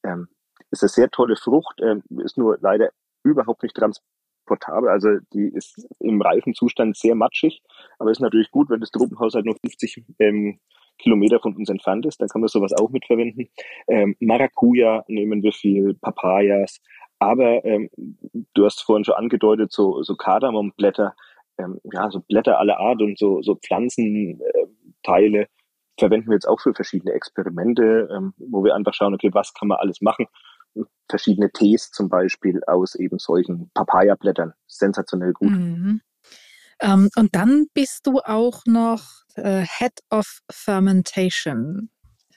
Ähm, 0.03 0.27
ist 0.71 0.84
eine 0.84 0.89
sehr 0.89 1.10
tolle 1.10 1.36
Frucht, 1.36 1.79
ähm, 1.81 2.03
ist 2.23 2.38
nur 2.38 2.58
leider 2.62 2.89
überhaupt 3.23 3.63
nicht 3.63 3.75
transportabel. 3.75 4.89
Also 4.89 5.10
die 5.34 5.49
ist 5.53 5.88
im 5.99 6.21
reifen 6.21 6.53
Zustand 6.53 6.97
sehr 6.97 7.15
matschig, 7.15 7.62
aber 7.99 8.12
ist 8.12 8.19
natürlich 8.19 8.51
gut, 8.51 8.69
wenn 8.69 8.81
das 8.81 8.91
Tropenhaus 8.91 9.36
halt 9.36 9.45
nur 9.45 9.55
50 9.62 10.03
ähm, 10.19 10.60
Kilometer 10.97 11.39
von 11.39 11.55
uns 11.55 11.69
entfernt 11.69 12.05
ist, 12.05 12.21
dann 12.21 12.27
kann 12.27 12.41
man 12.41 12.47
sowas 12.47 12.73
auch 12.73 12.89
mitverwenden. 12.89 13.49
Ähm, 13.88 14.15
Maracuja 14.19 15.03
nehmen 15.08 15.41
wir 15.41 15.51
viel, 15.51 15.95
Papayas, 15.95 16.79
aber 17.19 17.63
ähm, 17.65 17.89
du 18.53 18.65
hast 18.65 18.84
vorhin 18.84 19.05
schon 19.05 19.15
angedeutet, 19.15 19.71
so, 19.71 20.03
so 20.03 20.15
Kardamomblätter, 20.15 21.15
ähm, 21.58 21.79
ja, 21.91 22.10
so 22.10 22.19
Blätter 22.19 22.60
aller 22.60 22.79
Art 22.79 23.01
und 23.01 23.17
so, 23.17 23.41
so 23.41 23.55
Pflanzenteile, 23.55 25.47
verwenden 25.97 26.27
wir 26.29 26.36
jetzt 26.36 26.47
auch 26.47 26.60
für 26.60 26.73
verschiedene 26.73 27.13
Experimente, 27.13 28.10
ähm, 28.12 28.34
wo 28.38 28.63
wir 28.63 28.75
einfach 28.75 28.93
schauen, 28.93 29.13
okay, 29.13 29.29
was 29.34 29.53
kann 29.53 29.67
man 29.67 29.77
alles 29.79 30.01
machen? 30.01 30.27
Verschiedene 31.08 31.51
Tees 31.51 31.91
zum 31.91 32.10
Beispiel 32.10 32.62
aus 32.65 32.95
eben 32.95 33.19
solchen 33.19 33.69
Papaya-Blättern. 33.73 34.53
Sensationell 34.67 35.34
gut. 35.34 35.51
Mhm. 35.51 36.01
Ähm, 36.82 37.10
und 37.15 37.36
dann 37.36 37.67
bist 37.73 38.08
du 38.08 38.19
auch 38.19 38.62
noch 38.65 39.03
äh, 39.36 39.63
Head 39.65 39.99
of 40.10 40.39
Fermentation. 40.51 41.89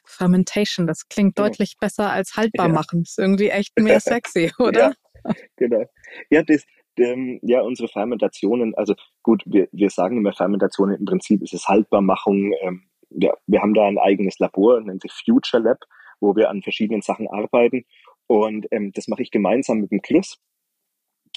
Fermentation, 0.04 0.86
das 0.86 1.08
klingt 1.08 1.34
genau. 1.34 1.48
deutlich 1.48 1.76
besser 1.80 2.10
als 2.10 2.36
haltbar 2.36 2.68
machen. 2.68 3.02
Ist 3.02 3.18
irgendwie 3.18 3.48
echt 3.48 3.72
mehr 3.78 4.00
sexy, 4.00 4.52
oder? 4.58 4.94
ja, 5.24 5.34
genau. 5.56 5.84
Ja, 6.30 6.42
das, 6.42 6.62
ähm, 6.98 7.40
ja, 7.42 7.60
unsere 7.62 7.88
Fermentationen, 7.88 8.74
also 8.76 8.94
gut, 9.22 9.42
wir, 9.46 9.68
wir 9.72 9.90
sagen 9.90 10.18
immer 10.18 10.32
Fermentationen, 10.32 10.96
im 10.96 11.04
Prinzip 11.04 11.42
ist 11.42 11.54
es 11.54 11.66
Haltbarmachung, 11.66 12.52
ähm, 12.62 12.84
ja, 13.10 13.32
wir 13.46 13.62
haben 13.62 13.74
da 13.74 13.86
ein 13.86 13.98
eigenes 13.98 14.38
Labor, 14.38 14.80
nennt 14.80 15.02
sich 15.02 15.12
Future 15.12 15.62
Lab, 15.62 15.78
wo 16.20 16.34
wir 16.36 16.50
an 16.50 16.62
verschiedenen 16.62 17.02
Sachen 17.02 17.28
arbeiten. 17.28 17.84
Und 18.26 18.66
ähm, 18.70 18.92
das 18.92 19.08
mache 19.08 19.22
ich 19.22 19.30
gemeinsam 19.30 19.78
mit 19.78 19.90
dem 19.90 20.02
Chris. 20.02 20.38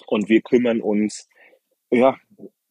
Und 0.08 0.29
wir 0.29 0.41
kümmern 0.41 0.82
uns 0.82 1.27
ja 1.91 2.17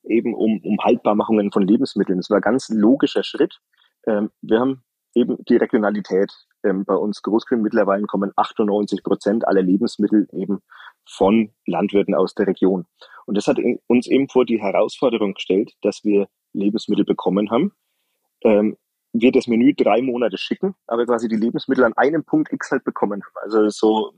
eben 0.04 0.34
um, 0.34 0.60
um 0.64 0.78
Haltbarmachungen 0.80 1.52
von 1.52 1.66
Lebensmitteln. 1.66 2.18
Das 2.18 2.30
war 2.30 2.38
ein 2.38 2.42
ganz 2.42 2.68
logischer 2.68 3.22
Schritt. 3.22 3.60
Ähm, 4.06 4.30
wir 4.40 4.60
haben 4.60 4.82
eben 5.14 5.36
die 5.48 5.56
Regionalität. 5.56 6.32
Ähm, 6.64 6.84
bei 6.84 6.94
uns 6.94 7.22
Großgrün 7.22 7.62
mittlerweile 7.62 8.06
kommen 8.06 8.32
98 8.36 9.02
Prozent 9.02 9.46
aller 9.46 9.62
Lebensmittel 9.62 10.26
eben 10.32 10.60
von 11.04 11.52
Landwirten 11.66 12.14
aus 12.14 12.34
der 12.34 12.46
Region. 12.46 12.86
Und 13.26 13.36
das 13.36 13.46
hat 13.46 13.58
uns 13.86 14.06
eben 14.06 14.28
vor 14.28 14.44
die 14.44 14.60
Herausforderung 14.60 15.34
gestellt, 15.34 15.72
dass 15.82 16.04
wir 16.04 16.28
Lebensmittel 16.52 17.04
bekommen 17.04 17.50
haben, 17.50 17.72
ähm, 18.42 18.76
wir 19.12 19.32
das 19.32 19.46
Menü 19.46 19.74
drei 19.74 20.02
Monate 20.02 20.38
schicken, 20.38 20.74
aber 20.86 21.06
quasi 21.06 21.28
die 21.28 21.36
Lebensmittel 21.36 21.84
an 21.84 21.96
einem 21.96 22.24
Punkt 22.24 22.52
X 22.52 22.70
halt 22.70 22.84
bekommen 22.84 23.22
haben. 23.22 23.36
Also 23.42 23.68
so, 23.68 24.12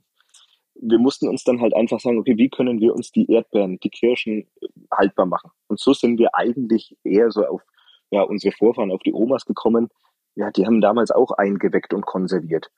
wir 0.75 0.99
mussten 0.99 1.29
uns 1.29 1.45
dann 1.45 1.61
halt 1.61 1.75
einfach 1.75 2.01
sagen, 2.01 2.19
okay, 2.19 2.37
wie 2.37 2.49
können 2.49 2.81
wir 2.81 2.95
uns 2.95 3.13
die 3.13 3.31
Erdbeeren, 3.31 3.79
die 3.81 3.91
Kirschen 3.91 4.47
haltbar 4.93 5.27
machen? 5.27 5.51
Und 5.69 5.79
so 5.79 5.93
sind 5.93 6.19
wir 6.19 6.35
eigentlich 6.35 6.97
eher 7.05 7.31
so 7.31 7.47
auf 7.47 7.63
ja, 8.11 8.23
unsere 8.23 8.55
Vorfahren, 8.55 8.91
auf 8.91 9.03
die 9.03 9.13
Omas 9.13 9.45
gekommen. 9.45 9.89
Ja, 10.35 10.51
die 10.51 10.67
haben 10.67 10.81
damals 10.81 11.11
auch 11.11 11.33
eingeweckt 11.33 11.95
und 11.95 12.07
konserviert. 12.07 12.71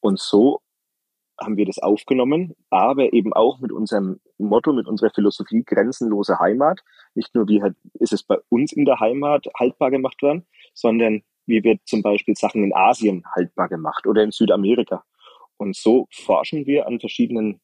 Und 0.00 0.18
so 0.18 0.62
haben 1.40 1.56
wir 1.56 1.66
das 1.66 1.78
aufgenommen, 1.78 2.54
aber 2.68 3.12
eben 3.12 3.32
auch 3.32 3.60
mit 3.60 3.72
unserem 3.72 4.20
Motto, 4.38 4.72
mit 4.72 4.86
unserer 4.86 5.10
Philosophie 5.10 5.62
grenzenlose 5.64 6.38
Heimat. 6.38 6.80
Nicht 7.14 7.34
nur 7.34 7.48
wie 7.48 7.62
halt 7.62 7.76
ist 7.94 8.12
es 8.12 8.22
bei 8.22 8.36
uns 8.48 8.72
in 8.72 8.84
der 8.84 9.00
Heimat 9.00 9.46
haltbar 9.58 9.90
gemacht 9.90 10.20
worden, 10.22 10.46
sondern 10.74 11.22
wie 11.50 11.62
wird 11.64 11.80
zum 11.84 12.02
Beispiel 12.02 12.34
Sachen 12.34 12.64
in 12.64 12.74
Asien 12.74 13.24
haltbar 13.34 13.68
gemacht 13.68 14.06
oder 14.06 14.22
in 14.22 14.30
Südamerika. 14.30 15.04
Und 15.56 15.76
so 15.76 16.06
forschen 16.10 16.66
wir 16.66 16.86
an 16.86 17.00
verschiedenen 17.00 17.60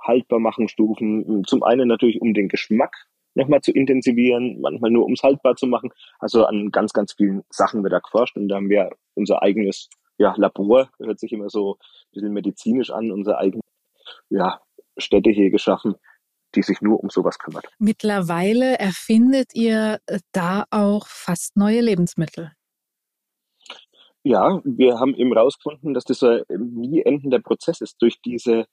Haltbarmachungsstufen. 0.00 1.44
Zum 1.46 1.62
einen 1.62 1.88
natürlich, 1.88 2.20
um 2.20 2.34
den 2.34 2.48
Geschmack 2.48 2.94
nochmal 3.34 3.60
zu 3.60 3.70
intensivieren, 3.70 4.60
manchmal 4.60 4.90
nur, 4.90 5.04
um 5.04 5.12
es 5.12 5.22
haltbar 5.22 5.56
zu 5.56 5.66
machen. 5.66 5.90
Also 6.18 6.44
an 6.46 6.70
ganz, 6.70 6.92
ganz 6.92 7.12
vielen 7.12 7.42
Sachen 7.50 7.82
wird 7.82 7.92
da 7.92 7.98
geforscht 7.98 8.36
und 8.36 8.48
da 8.48 8.56
haben 8.56 8.70
wir 8.70 8.90
unser 9.14 9.42
eigenes 9.42 9.88
ja, 10.18 10.34
Labor, 10.36 10.88
hört 10.98 11.20
sich 11.20 11.32
immer 11.32 11.50
so 11.50 11.74
ein 11.74 12.12
bisschen 12.12 12.32
medizinisch 12.32 12.90
an, 12.90 13.12
unser 13.12 13.38
eigenes 13.38 13.62
ja, 14.30 14.60
Städte 14.96 15.30
hier 15.30 15.50
geschaffen, 15.50 15.94
die 16.54 16.62
sich 16.62 16.80
nur 16.80 17.02
um 17.02 17.10
sowas 17.10 17.38
kümmert. 17.38 17.66
Mittlerweile 17.78 18.78
erfindet 18.78 19.54
ihr 19.54 19.98
da 20.32 20.64
auch 20.70 21.06
fast 21.06 21.56
neue 21.56 21.80
Lebensmittel. 21.80 22.52
Ja, 24.28 24.60
wir 24.64 24.98
haben 24.98 25.14
eben 25.14 25.32
rausgefunden, 25.32 25.94
dass 25.94 26.02
das 26.02 26.20
ein 26.24 26.42
nie 26.48 27.00
endender 27.00 27.38
Prozess 27.38 27.80
ist. 27.80 28.02
Durch 28.02 28.20
diese, 28.22 28.66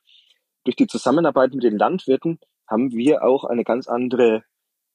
durch 0.64 0.76
die 0.76 0.88
Zusammenarbeit 0.88 1.54
mit 1.54 1.64
den 1.64 1.78
Landwirten 1.78 2.40
haben 2.68 2.92
wir 2.92 3.24
auch 3.24 3.44
eine 3.44 3.64
ganz 3.64 3.88
andere 3.88 4.44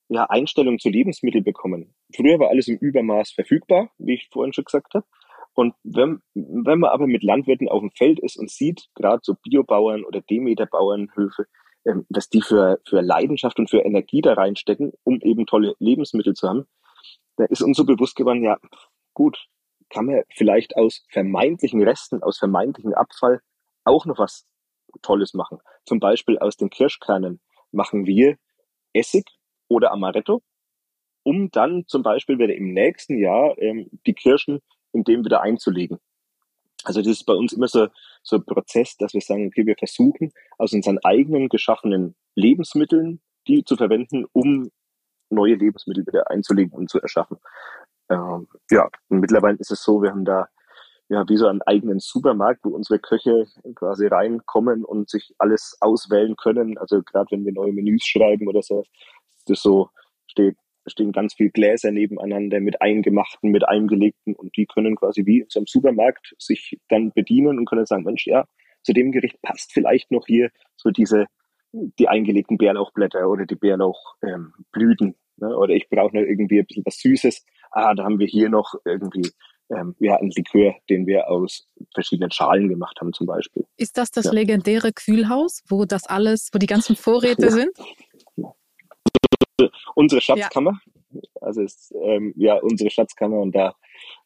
ja, 0.09 0.25
Einstellung 0.25 0.81
zu 0.81 0.89
Lebensmitteln 0.89 1.45
bekommen. 1.45 1.95
Früher 2.13 2.41
war 2.41 2.49
alles 2.49 2.67
im 2.67 2.77
Übermaß 2.77 3.31
verfügbar, 3.31 3.93
wie 3.99 4.15
ich 4.15 4.29
vorhin 4.33 4.53
schon 4.53 4.65
gesagt 4.65 4.95
habe. 4.95 5.07
Und 5.55 5.75
wenn, 5.85 6.23
wenn 6.35 6.81
man 6.81 6.91
aber 6.91 7.07
mit 7.07 7.23
Landwirten 7.23 7.69
auf 7.69 7.79
dem 7.79 7.93
Feld 7.93 8.19
ist 8.19 8.37
und 8.37 8.51
sieht, 8.51 8.89
gerade 8.97 9.21
so 9.23 9.37
Biobauern 9.41 10.03
oder 10.05 10.23
Demeter-Bauernhöfe, 10.23 11.47
ähm, 11.87 12.05
dass 12.09 12.31
die 12.31 12.43
für, 12.43 12.81
für 12.85 13.01
Leidenschaft 13.01 13.61
und 13.61 13.71
für 13.71 13.83
Energie 13.83 14.23
da 14.23 14.33
reinstecken, 14.33 14.91
um 15.05 15.21
eben 15.21 15.47
tolle 15.47 15.77
Lebensmittel 15.79 16.35
zu 16.35 16.49
haben, 16.49 16.67
da 17.37 17.45
ist 17.45 17.63
uns 17.63 17.77
so 17.77 17.85
bewusst 17.85 18.17
geworden, 18.17 18.43
ja, 18.43 18.59
gut, 19.15 19.39
kann 19.91 20.07
man 20.07 20.23
vielleicht 20.35 20.77
aus 20.77 21.05
vermeintlichen 21.11 21.83
Resten, 21.83 22.23
aus 22.23 22.39
vermeintlichen 22.39 22.95
Abfall 22.95 23.41
auch 23.85 24.07
noch 24.07 24.19
was 24.19 24.47
Tolles 25.03 25.35
machen. 25.35 25.59
Zum 25.85 26.01
Beispiel 26.01 26.39
aus 26.39 26.57
den 26.57 26.71
Kirschkernen 26.71 27.41
machen 27.73 28.07
wir 28.07 28.37
Essig 28.93 29.27
oder 29.69 29.93
Amaretto, 29.93 30.43
um 31.23 31.51
dann 31.51 31.85
zum 31.87 32.03
Beispiel 32.03 32.39
wieder 32.39 32.55
im 32.55 32.73
nächsten 32.73 33.19
Jahr 33.19 33.57
ähm, 33.59 33.89
die 34.07 34.15
Kirschen 34.15 34.61
in 34.93 35.05
dem 35.05 35.25
wieder 35.25 35.43
einzulegen. 35.43 35.99
Also 36.85 37.01
das 37.01 37.09
ist 37.11 37.25
bei 37.25 37.35
uns 37.35 37.53
immer 37.53 37.69
so, 37.69 37.89
so 38.23 38.37
ein 38.37 38.45
Prozess, 38.45 38.97
dass 38.97 39.13
wir 39.13 39.21
sagen, 39.21 39.49
okay, 39.49 39.67
wir 39.67 39.77
versuchen 39.77 40.33
aus 40.57 40.73
unseren 40.73 40.99
eigenen 40.99 41.49
geschaffenen 41.49 42.15
Lebensmitteln 42.35 43.21
die 43.49 43.65
zu 43.65 43.77
verwenden, 43.77 44.27
um 44.33 44.71
neue 45.31 45.55
Lebensmittel 45.55 46.07
wieder 46.07 46.31
einzulegen 46.31 46.73
und 46.73 46.89
zu 46.91 47.01
erschaffen. 47.01 47.39
Ähm, 48.11 48.49
ja, 48.71 48.89
und 49.09 49.21
mittlerweile 49.21 49.59
ist 49.59 49.71
es 49.71 49.83
so, 49.83 50.03
wir 50.03 50.11
haben 50.11 50.25
da 50.25 50.49
ja 51.09 51.27
wie 51.29 51.37
so 51.37 51.47
einen 51.47 51.63
eigenen 51.63 52.01
Supermarkt, 52.01 52.65
wo 52.65 52.71
unsere 52.71 52.99
Köche 52.99 53.47
quasi 53.75 54.07
reinkommen 54.07 54.85
und 54.85 55.09
sich 55.09 55.35
alles 55.39 55.77
auswählen 55.81 56.37
können. 56.37 56.79
Also 56.79 57.03
gerade 57.03 57.31
wenn 57.31 57.45
wir 57.45 57.53
neue 57.53 57.73
Menüs 57.73 58.05
schreiben 58.05 58.49
oder 58.49 58.63
so, 58.63 58.85
das 59.47 59.63
so 59.63 59.91
steht, 60.27 60.57
stehen 60.87 61.13
ganz 61.13 61.35
viele 61.35 61.51
Gläser 61.51 61.91
nebeneinander 61.91 62.61
mit 62.61 62.81
eingemachten, 62.83 63.51
mit 63.51 63.67
eingelegten 63.67 64.35
und 64.35 64.57
die 64.57 64.67
können 64.67 64.97
quasi 64.97 65.25
wie 65.27 65.41
in 65.41 65.47
so 65.49 65.61
einem 65.61 65.67
Supermarkt 65.67 66.35
sich 66.39 66.79
dann 66.89 67.13
bedienen 67.13 67.59
und 67.59 67.67
können 67.67 67.87
sagen, 67.87 68.05
Mensch, 68.05 68.27
ja, 68.27 68.45
zu 68.83 68.93
dem 68.93 69.13
Gericht 69.13 69.41
passt 69.43 69.73
vielleicht 69.73 70.11
noch 70.11 70.27
hier 70.27 70.51
so 70.77 70.91
diese 70.91 71.27
die 71.73 72.09
eingelegten 72.09 72.57
Bärlauchblätter 72.57 73.29
oder 73.29 73.47
die 73.47 73.55
Bärlauchblüten. 73.55 75.09
Ähm, 75.09 75.15
ne? 75.37 75.57
Oder 75.57 75.75
ich 75.75 75.89
brauche 75.89 76.17
noch 76.17 76.23
irgendwie 76.23 76.61
ein 76.61 76.67
bisschen 76.67 76.85
was 76.87 76.99
Süßes. 76.99 77.45
Ah, 77.71 77.95
da 77.95 78.05
haben 78.05 78.19
wir 78.19 78.27
hier 78.27 78.49
noch 78.49 78.75
irgendwie 78.85 79.31
ähm, 79.71 79.95
ja, 79.99 80.17
einen 80.17 80.31
Likör, 80.31 80.75
den 80.89 81.07
wir 81.07 81.29
aus 81.29 81.67
verschiedenen 81.95 82.31
Schalen 82.31 82.69
gemacht 82.69 82.99
haben 83.01 83.13
zum 83.13 83.27
Beispiel. 83.27 83.65
Ist 83.77 83.99
das 83.99 84.11
das 84.11 84.27
ja. 84.27 84.33
legendäre 84.33 84.93
Kühlhaus, 84.93 85.63
wo 85.69 85.85
das 85.85 86.07
alles, 86.07 86.51
wo 86.53 86.59
die 86.59 86.67
ganzen 86.67 86.97
Vorräte 86.97 87.47
ja. 87.47 87.51
sind? 87.51 87.71
Unsere 89.95 90.21
Schatzkammer. 90.21 90.79
Also 91.41 91.63
ist 91.63 91.93
ähm, 92.05 92.35
ja 92.37 92.59
unsere 92.61 92.91
Schatzkammer 92.91 93.39
und 93.41 93.55
da 93.55 93.75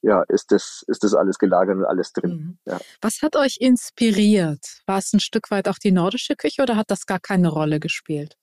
ja, 0.02 0.24
ist 0.28 0.50
das, 0.50 0.84
ist 0.88 1.04
das 1.04 1.14
alles 1.14 1.38
gelagert 1.38 1.76
und 1.76 1.84
alles 1.84 2.12
drin. 2.12 2.30
Mhm. 2.30 2.58
Ja. 2.66 2.80
Was 3.00 3.22
hat 3.22 3.36
euch 3.36 3.58
inspiriert? 3.60 4.82
War 4.86 4.98
es 4.98 5.12
ein 5.12 5.20
Stück 5.20 5.50
weit 5.50 5.68
auch 5.68 5.78
die 5.78 5.92
nordische 5.92 6.34
Küche 6.34 6.62
oder 6.62 6.76
hat 6.76 6.90
das 6.90 7.06
gar 7.06 7.20
keine 7.20 7.48
Rolle 7.48 7.78
gespielt? 7.78 8.36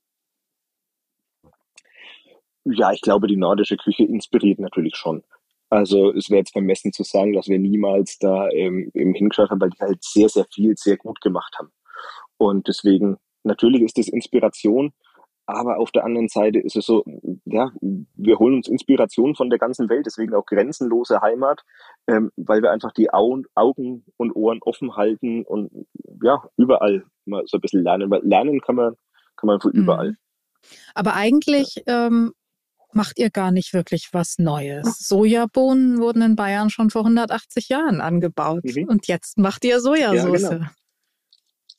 Ja, 2.71 2.91
ich 2.91 3.01
glaube, 3.01 3.27
die 3.27 3.37
nordische 3.37 3.77
Küche 3.77 4.03
inspiriert 4.03 4.59
natürlich 4.59 4.95
schon. 4.95 5.23
Also 5.69 6.11
es 6.13 6.29
wäre 6.29 6.39
jetzt 6.39 6.51
vermessen 6.53 6.91
zu 6.91 7.03
sagen, 7.03 7.33
dass 7.33 7.47
wir 7.47 7.59
niemals 7.59 8.17
da 8.17 8.49
ähm, 8.49 8.89
eben 8.93 9.13
hingeschaut 9.13 9.51
haben, 9.51 9.61
weil 9.61 9.69
die 9.69 9.79
halt 9.79 10.03
sehr, 10.03 10.29
sehr 10.29 10.45
viel, 10.51 10.75
sehr 10.75 10.97
gut 10.97 11.21
gemacht 11.21 11.55
haben. 11.59 11.71
Und 12.37 12.67
deswegen, 12.67 13.17
natürlich 13.43 13.83
ist 13.83 13.97
das 13.97 14.07
Inspiration, 14.07 14.93
aber 15.45 15.79
auf 15.79 15.91
der 15.91 16.05
anderen 16.05 16.27
Seite 16.27 16.59
ist 16.59 16.75
es 16.75 16.85
so, 16.85 17.03
ja, 17.45 17.71
wir 17.81 18.37
holen 18.37 18.55
uns 18.55 18.67
Inspiration 18.67 19.35
von 19.35 19.49
der 19.49 19.57
ganzen 19.57 19.89
Welt, 19.89 20.05
deswegen 20.05 20.35
auch 20.35 20.45
grenzenlose 20.45 21.21
Heimat, 21.21 21.63
ähm, 22.07 22.31
weil 22.35 22.61
wir 22.61 22.71
einfach 22.71 22.91
die 22.91 23.11
Augen, 23.11 23.45
Augen 23.55 24.05
und 24.17 24.35
Ohren 24.35 24.59
offen 24.61 24.95
halten 24.95 25.43
und 25.43 25.71
ja, 26.23 26.43
überall 26.55 27.03
mal 27.25 27.43
so 27.47 27.57
ein 27.57 27.61
bisschen 27.61 27.83
lernen. 27.83 28.11
Weil 28.11 28.21
lernen 28.23 28.61
kann 28.61 28.75
man, 28.75 28.95
kann 29.37 29.47
man 29.47 29.59
von 29.59 29.71
überall. 29.71 30.09
Mhm. 30.11 30.17
Aber 30.93 31.15
eigentlich 31.15 31.83
ähm, 31.87 32.33
macht 32.93 33.19
ihr 33.19 33.29
gar 33.29 33.51
nicht 33.51 33.73
wirklich 33.73 34.09
was 34.11 34.37
Neues. 34.37 34.99
Sojabohnen 34.99 35.99
wurden 35.99 36.21
in 36.21 36.35
Bayern 36.35 36.69
schon 36.69 36.89
vor 36.89 37.01
180 37.01 37.69
Jahren 37.69 38.01
angebaut 38.01 38.63
mhm. 38.63 38.85
und 38.87 39.07
jetzt 39.07 39.37
macht 39.37 39.63
ihr 39.65 39.79
Sojasauce. 39.79 40.41
Ja, 40.41 40.49
genau. 40.49 40.65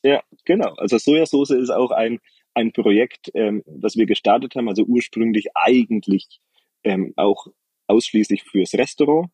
Ja, 0.03 0.23
genau. 0.45 0.73
Also 0.77 0.97
Sojasauce 0.97 1.51
ist 1.51 1.69
auch 1.69 1.91
ein 1.91 2.19
ein 2.53 2.71
Projekt, 2.71 3.31
ähm, 3.33 3.63
das 3.65 3.95
wir 3.95 4.05
gestartet 4.05 4.55
haben, 4.55 4.67
also 4.67 4.83
ursprünglich 4.83 5.49
eigentlich 5.55 6.41
ähm, 6.83 7.13
auch 7.15 7.47
ausschließlich 7.87 8.43
fürs 8.43 8.73
Restaurant. 8.73 9.29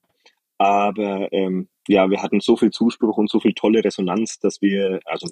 Aber 0.58 1.32
ähm, 1.32 1.70
ja, 1.88 2.10
wir 2.10 2.22
hatten 2.22 2.40
so 2.40 2.58
viel 2.58 2.72
Zuspruch 2.72 3.18
und 3.18 3.30
so 3.30 3.40
viel 3.40 3.54
tolle 3.54 3.84
Resonanz, 3.84 4.40
dass 4.40 4.62
wir, 4.62 5.00
also 5.06 5.30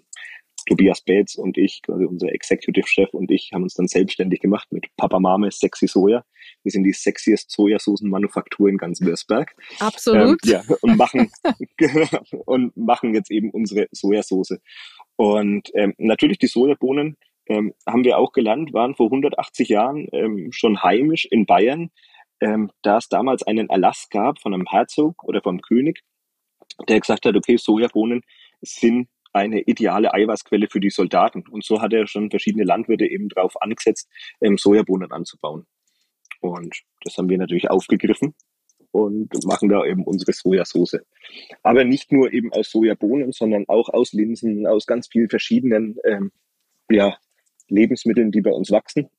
Tobias 0.67 1.01
Bates 1.01 1.36
und 1.36 1.58
ich, 1.58 1.81
quasi 1.81 2.05
unser 2.05 2.29
Executive 2.29 2.88
Chef 2.88 3.13
und 3.13 3.31
ich, 3.31 3.51
haben 3.53 3.63
uns 3.63 3.73
dann 3.73 3.88
selbstständig 3.88 4.39
gemacht 4.39 4.71
mit 4.71 4.86
Papa 4.97 5.19
Mame 5.19 5.51
Sexy 5.51 5.88
Soja. 5.88 6.23
Wir 6.65 6.71
sind 6.71 6.84
die 6.84 6.91
sexiest 6.91 7.51
Sojasoßenmanufaktur 7.51 8.67
in 8.67 8.78
ganz 8.78 8.99
Würzberg. 8.99 9.56
Absolut. 9.80 10.39
Ähm, 10.45 10.51
ja, 10.51 10.63
und 10.82 10.97
machen, 10.97 11.32
und 12.45 12.75
machen 12.75 13.13
jetzt 13.13 13.32
eben 13.32 13.51
unsere 13.51 13.88
Sojasauce. 13.91 14.60
Und 15.15 15.69
ähm, 15.75 15.93
natürlich 15.97 16.39
die 16.39 16.47
Sojabohnen 16.47 17.17
ähm, 17.47 17.73
haben 17.88 18.04
wir 18.04 18.17
auch 18.17 18.32
gelernt, 18.32 18.73
waren 18.73 18.95
vor 18.95 19.06
180 19.06 19.69
Jahren 19.69 20.08
ähm, 20.12 20.49
schon 20.51 20.82
heimisch 20.82 21.25
in 21.30 21.45
Bayern, 21.45 21.91
ähm, 22.41 22.71
da 22.82 22.97
es 22.97 23.08
damals 23.08 23.43
einen 23.43 23.69
Erlass 23.69 24.08
gab 24.10 24.41
von 24.41 24.54
einem 24.54 24.65
Herzog 24.67 25.23
oder 25.23 25.41
vom 25.41 25.62
König, 25.62 26.01
der 26.89 26.99
gesagt 26.99 27.25
hat, 27.25 27.36
okay, 27.36 27.58
Sojabohnen 27.58 28.23
sind 28.62 29.08
eine 29.36 29.62
ideale 29.62 30.13
Eiweißquelle 30.13 30.67
für 30.69 30.80
die 30.80 30.89
Soldaten. 30.89 31.43
Und 31.49 31.63
so 31.63 31.82
hat 31.82 31.93
er 31.93 32.08
schon 32.08 32.30
verschiedene 32.30 32.63
Landwirte 32.63 33.06
eben 33.06 33.28
darauf 33.30 33.62
angesetzt, 33.62 34.10
ähm, 34.41 34.58
Sojabohnen 34.58 35.12
anzubauen. 35.12 35.65
Und 36.49 36.75
das 37.03 37.17
haben 37.17 37.29
wir 37.29 37.38
natürlich 37.38 37.69
aufgegriffen 37.69 38.34
und 38.91 39.29
machen 39.45 39.69
da 39.69 39.86
eben 39.86 40.03
unsere 40.03 40.31
Sojasauce. 40.31 40.99
Aber 41.63 41.84
nicht 41.84 42.12
nur 42.12 42.31
eben 42.31 42.51
aus 42.53 42.71
Sojabohnen, 42.71 43.31
sondern 43.31 43.65
auch 43.67 43.89
aus 43.89 44.13
Linsen, 44.13 44.65
aus 44.67 44.86
ganz 44.88 45.08
vielen 45.12 45.29
verschiedenen 45.29 45.97
ähm, 46.05 46.31
ja, 46.89 47.17
Lebensmitteln, 47.67 48.31
die 48.31 48.41
bei 48.41 48.51
uns 48.51 48.71
wachsen. 48.71 49.10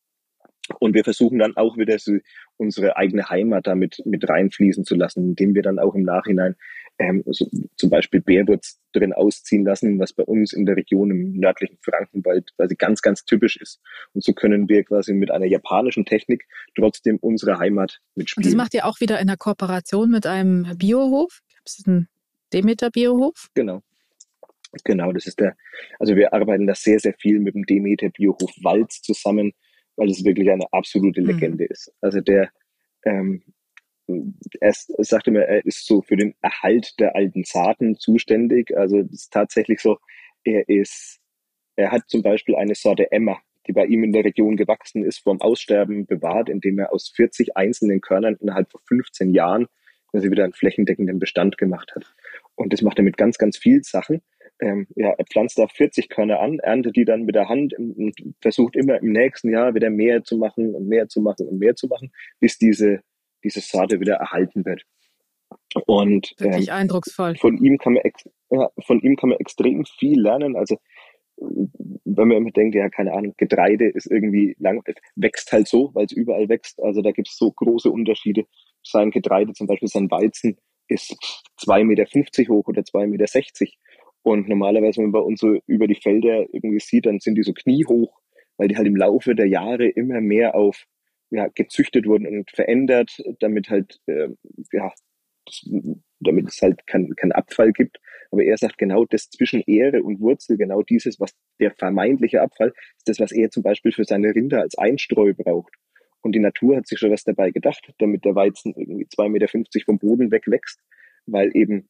Und 0.78 0.94
wir 0.94 1.04
versuchen 1.04 1.38
dann 1.38 1.56
auch 1.56 1.76
wieder 1.76 1.98
so 1.98 2.18
unsere 2.56 2.96
eigene 2.96 3.28
Heimat 3.28 3.66
damit 3.66 4.02
mit 4.04 4.28
reinfließen 4.28 4.84
zu 4.84 4.94
lassen, 4.94 5.24
indem 5.24 5.54
wir 5.54 5.62
dann 5.62 5.78
auch 5.78 5.94
im 5.94 6.02
Nachhinein 6.02 6.56
ähm, 6.98 7.22
so, 7.26 7.48
zum 7.76 7.90
Beispiel 7.90 8.20
Bärwurz 8.20 8.80
drin 8.92 9.12
ausziehen 9.12 9.64
lassen, 9.64 9.98
was 9.98 10.12
bei 10.12 10.22
uns 10.22 10.52
in 10.52 10.64
der 10.64 10.76
Region 10.76 11.10
im 11.10 11.32
nördlichen 11.34 11.78
Frankenwald 11.82 12.54
quasi 12.56 12.74
ganz, 12.74 13.02
ganz 13.02 13.24
typisch 13.24 13.56
ist. 13.56 13.80
Und 14.14 14.24
so 14.24 14.32
können 14.32 14.68
wir 14.68 14.84
quasi 14.84 15.12
mit 15.12 15.30
einer 15.30 15.46
japanischen 15.46 16.06
Technik 16.06 16.46
trotzdem 16.74 17.18
unsere 17.18 17.58
Heimat 17.58 18.00
mitspielen. 18.14 18.46
Und 18.46 18.52
das 18.52 18.56
macht 18.56 18.74
ihr 18.74 18.86
auch 18.86 19.00
wieder 19.00 19.20
in 19.20 19.26
der 19.26 19.36
Kooperation 19.36 20.10
mit 20.10 20.26
einem 20.26 20.76
Biohof? 20.78 21.42
Das 21.64 21.78
ist 21.78 21.86
ein 21.86 22.08
Demeter 22.52 22.90
Biohof? 22.90 23.50
Genau. 23.54 23.82
Genau, 24.84 25.12
das 25.12 25.26
ist 25.26 25.40
der, 25.40 25.56
also 25.98 26.16
wir 26.16 26.34
arbeiten 26.34 26.66
da 26.66 26.74
sehr, 26.74 26.98
sehr 26.98 27.14
viel 27.14 27.40
mit 27.40 27.54
dem 27.54 27.64
Demeter 27.64 28.10
Biohof 28.10 28.52
Walz 28.62 29.00
zusammen, 29.00 29.52
weil 29.96 30.10
es 30.10 30.24
wirklich 30.24 30.50
eine 30.50 30.66
absolute 30.72 31.20
mhm. 31.20 31.28
Legende 31.28 31.64
mhm. 31.64 31.70
ist. 31.70 31.92
Also 32.00 32.20
der, 32.20 32.50
ähm, 33.04 33.42
er, 34.60 34.72
sagte 34.72 35.30
mir, 35.30 35.42
er 35.42 35.64
ist 35.64 35.86
so 35.86 36.02
für 36.02 36.16
den 36.16 36.34
Erhalt 36.40 36.94
der 37.00 37.16
alten 37.16 37.44
Saaten 37.44 37.96
zuständig. 37.96 38.76
Also 38.76 38.98
es 38.98 39.12
ist 39.12 39.32
tatsächlich 39.32 39.80
so, 39.80 39.98
er 40.44 40.68
ist, 40.68 41.18
er 41.74 41.90
hat 41.90 42.08
zum 42.08 42.22
Beispiel 42.22 42.54
eine 42.54 42.74
Sorte 42.74 43.10
Emma, 43.10 43.40
die 43.66 43.72
bei 43.72 43.86
ihm 43.86 44.04
in 44.04 44.12
der 44.12 44.24
Region 44.24 44.56
gewachsen 44.56 45.04
ist, 45.04 45.18
vom 45.18 45.40
Aussterben 45.40 46.06
bewahrt, 46.06 46.48
indem 46.48 46.78
er 46.78 46.92
aus 46.92 47.12
40 47.16 47.56
einzelnen 47.56 48.00
Körnern 48.00 48.36
innerhalb 48.40 48.70
von 48.70 48.80
15 48.86 49.30
Jahren 49.30 49.66
quasi 50.10 50.30
wieder 50.30 50.44
einen 50.44 50.52
flächendeckenden 50.52 51.18
Bestand 51.18 51.58
gemacht 51.58 51.92
hat. 51.96 52.14
Und 52.54 52.72
das 52.72 52.82
macht 52.82 52.98
er 52.98 53.04
mit 53.04 53.16
ganz, 53.16 53.38
ganz 53.38 53.56
vielen 53.56 53.82
Sachen 53.82 54.22
ähm, 54.60 54.86
ja, 54.96 55.10
er 55.10 55.24
pflanzt 55.24 55.58
da 55.58 55.66
40 55.66 56.08
Körner 56.08 56.40
an, 56.40 56.58
erntet 56.58 56.96
die 56.96 57.04
dann 57.04 57.24
mit 57.24 57.34
der 57.34 57.48
Hand 57.48 57.74
und 57.78 58.14
versucht 58.40 58.76
immer 58.76 59.00
im 59.00 59.12
nächsten 59.12 59.50
Jahr 59.50 59.74
wieder 59.74 59.90
mehr 59.90 60.24
zu 60.24 60.36
machen 60.38 60.74
und 60.74 60.88
mehr 60.88 61.08
zu 61.08 61.20
machen 61.20 61.46
und 61.46 61.58
mehr 61.58 61.74
zu 61.74 61.86
machen, 61.88 62.12
bis 62.40 62.58
diese, 62.58 63.00
diese 63.44 63.60
Saate 63.60 64.00
wieder 64.00 64.14
erhalten 64.14 64.64
wird. 64.64 64.82
Und 65.86 66.34
wirklich 66.38 66.68
ähm, 66.68 66.74
eindrucksvoll. 66.74 67.36
Von 67.36 67.58
ihm 67.58 67.78
kann 67.78 67.94
man 67.94 68.02
ja, 68.50 68.70
von 68.84 69.00
ihm 69.00 69.16
kann 69.16 69.30
man 69.30 69.38
extrem 69.38 69.84
viel 69.84 70.20
lernen. 70.20 70.56
Also 70.56 70.78
wenn 71.38 72.28
man 72.28 72.38
immer 72.38 72.50
denkt, 72.50 72.74
ja, 72.74 72.88
keine 72.88 73.12
Ahnung, 73.12 73.34
Getreide 73.36 73.88
ist 73.88 74.06
irgendwie 74.06 74.56
lang, 74.58 74.82
wächst 75.16 75.52
halt 75.52 75.68
so, 75.68 75.90
weil 75.94 76.06
es 76.06 76.12
überall 76.12 76.48
wächst. 76.48 76.82
Also 76.82 77.02
da 77.02 77.12
gibt 77.12 77.28
es 77.28 77.36
so 77.36 77.52
große 77.52 77.90
Unterschiede. 77.90 78.46
Sein 78.82 79.10
Getreide, 79.10 79.52
zum 79.52 79.66
Beispiel 79.66 79.88
sein 79.88 80.10
Weizen, 80.10 80.56
ist 80.88 81.14
2,50 81.60 81.84
Meter 81.84 82.04
hoch 82.48 82.68
oder 82.68 82.82
2,60 82.82 83.06
Meter. 83.08 83.26
Und 84.26 84.48
normalerweise, 84.48 84.96
wenn 84.96 85.10
man 85.10 85.12
bei 85.12 85.20
uns 85.20 85.38
so 85.38 85.60
über 85.68 85.86
die 85.86 85.94
Felder 85.94 86.52
irgendwie 86.52 86.80
sieht, 86.80 87.06
dann 87.06 87.20
sind 87.20 87.36
die 87.36 87.44
so 87.44 87.52
kniehoch, 87.52 88.12
weil 88.56 88.66
die 88.66 88.76
halt 88.76 88.88
im 88.88 88.96
Laufe 88.96 89.36
der 89.36 89.46
Jahre 89.46 89.86
immer 89.86 90.20
mehr 90.20 90.56
auf 90.56 90.84
ja, 91.30 91.46
gezüchtet 91.54 92.06
wurden 92.06 92.26
und 92.26 92.50
verändert, 92.50 93.22
damit 93.38 93.70
halt 93.70 94.00
äh, 94.06 94.30
ja, 94.72 94.92
das, 95.44 95.70
damit 96.18 96.48
es 96.48 96.60
halt 96.60 96.84
keinen 96.88 97.14
kein 97.14 97.30
Abfall 97.30 97.70
gibt. 97.70 98.00
Aber 98.32 98.42
er 98.42 98.56
sagt 98.56 98.78
genau 98.78 99.04
das 99.04 99.30
zwischen 99.30 99.62
Ehre 99.64 100.02
und 100.02 100.18
Wurzel, 100.18 100.56
genau 100.56 100.82
dieses, 100.82 101.20
was 101.20 101.30
der 101.60 101.70
vermeintliche 101.70 102.42
Abfall, 102.42 102.72
ist 102.96 103.08
das, 103.08 103.20
was 103.20 103.30
er 103.30 103.50
zum 103.50 103.62
Beispiel 103.62 103.92
für 103.92 104.02
seine 104.02 104.34
Rinder 104.34 104.60
als 104.60 104.76
Einstreu 104.76 105.34
braucht. 105.34 105.72
Und 106.22 106.32
die 106.32 106.40
Natur 106.40 106.78
hat 106.78 106.88
sich 106.88 106.98
schon 106.98 107.12
was 107.12 107.22
dabei 107.22 107.52
gedacht, 107.52 107.92
damit 107.98 108.24
der 108.24 108.34
Weizen 108.34 108.74
irgendwie 108.76 109.06
2,50 109.06 109.28
Meter 109.28 109.84
vom 109.84 109.98
Boden 110.00 110.32
wegwächst, 110.32 110.80
weil 111.26 111.56
eben 111.56 111.88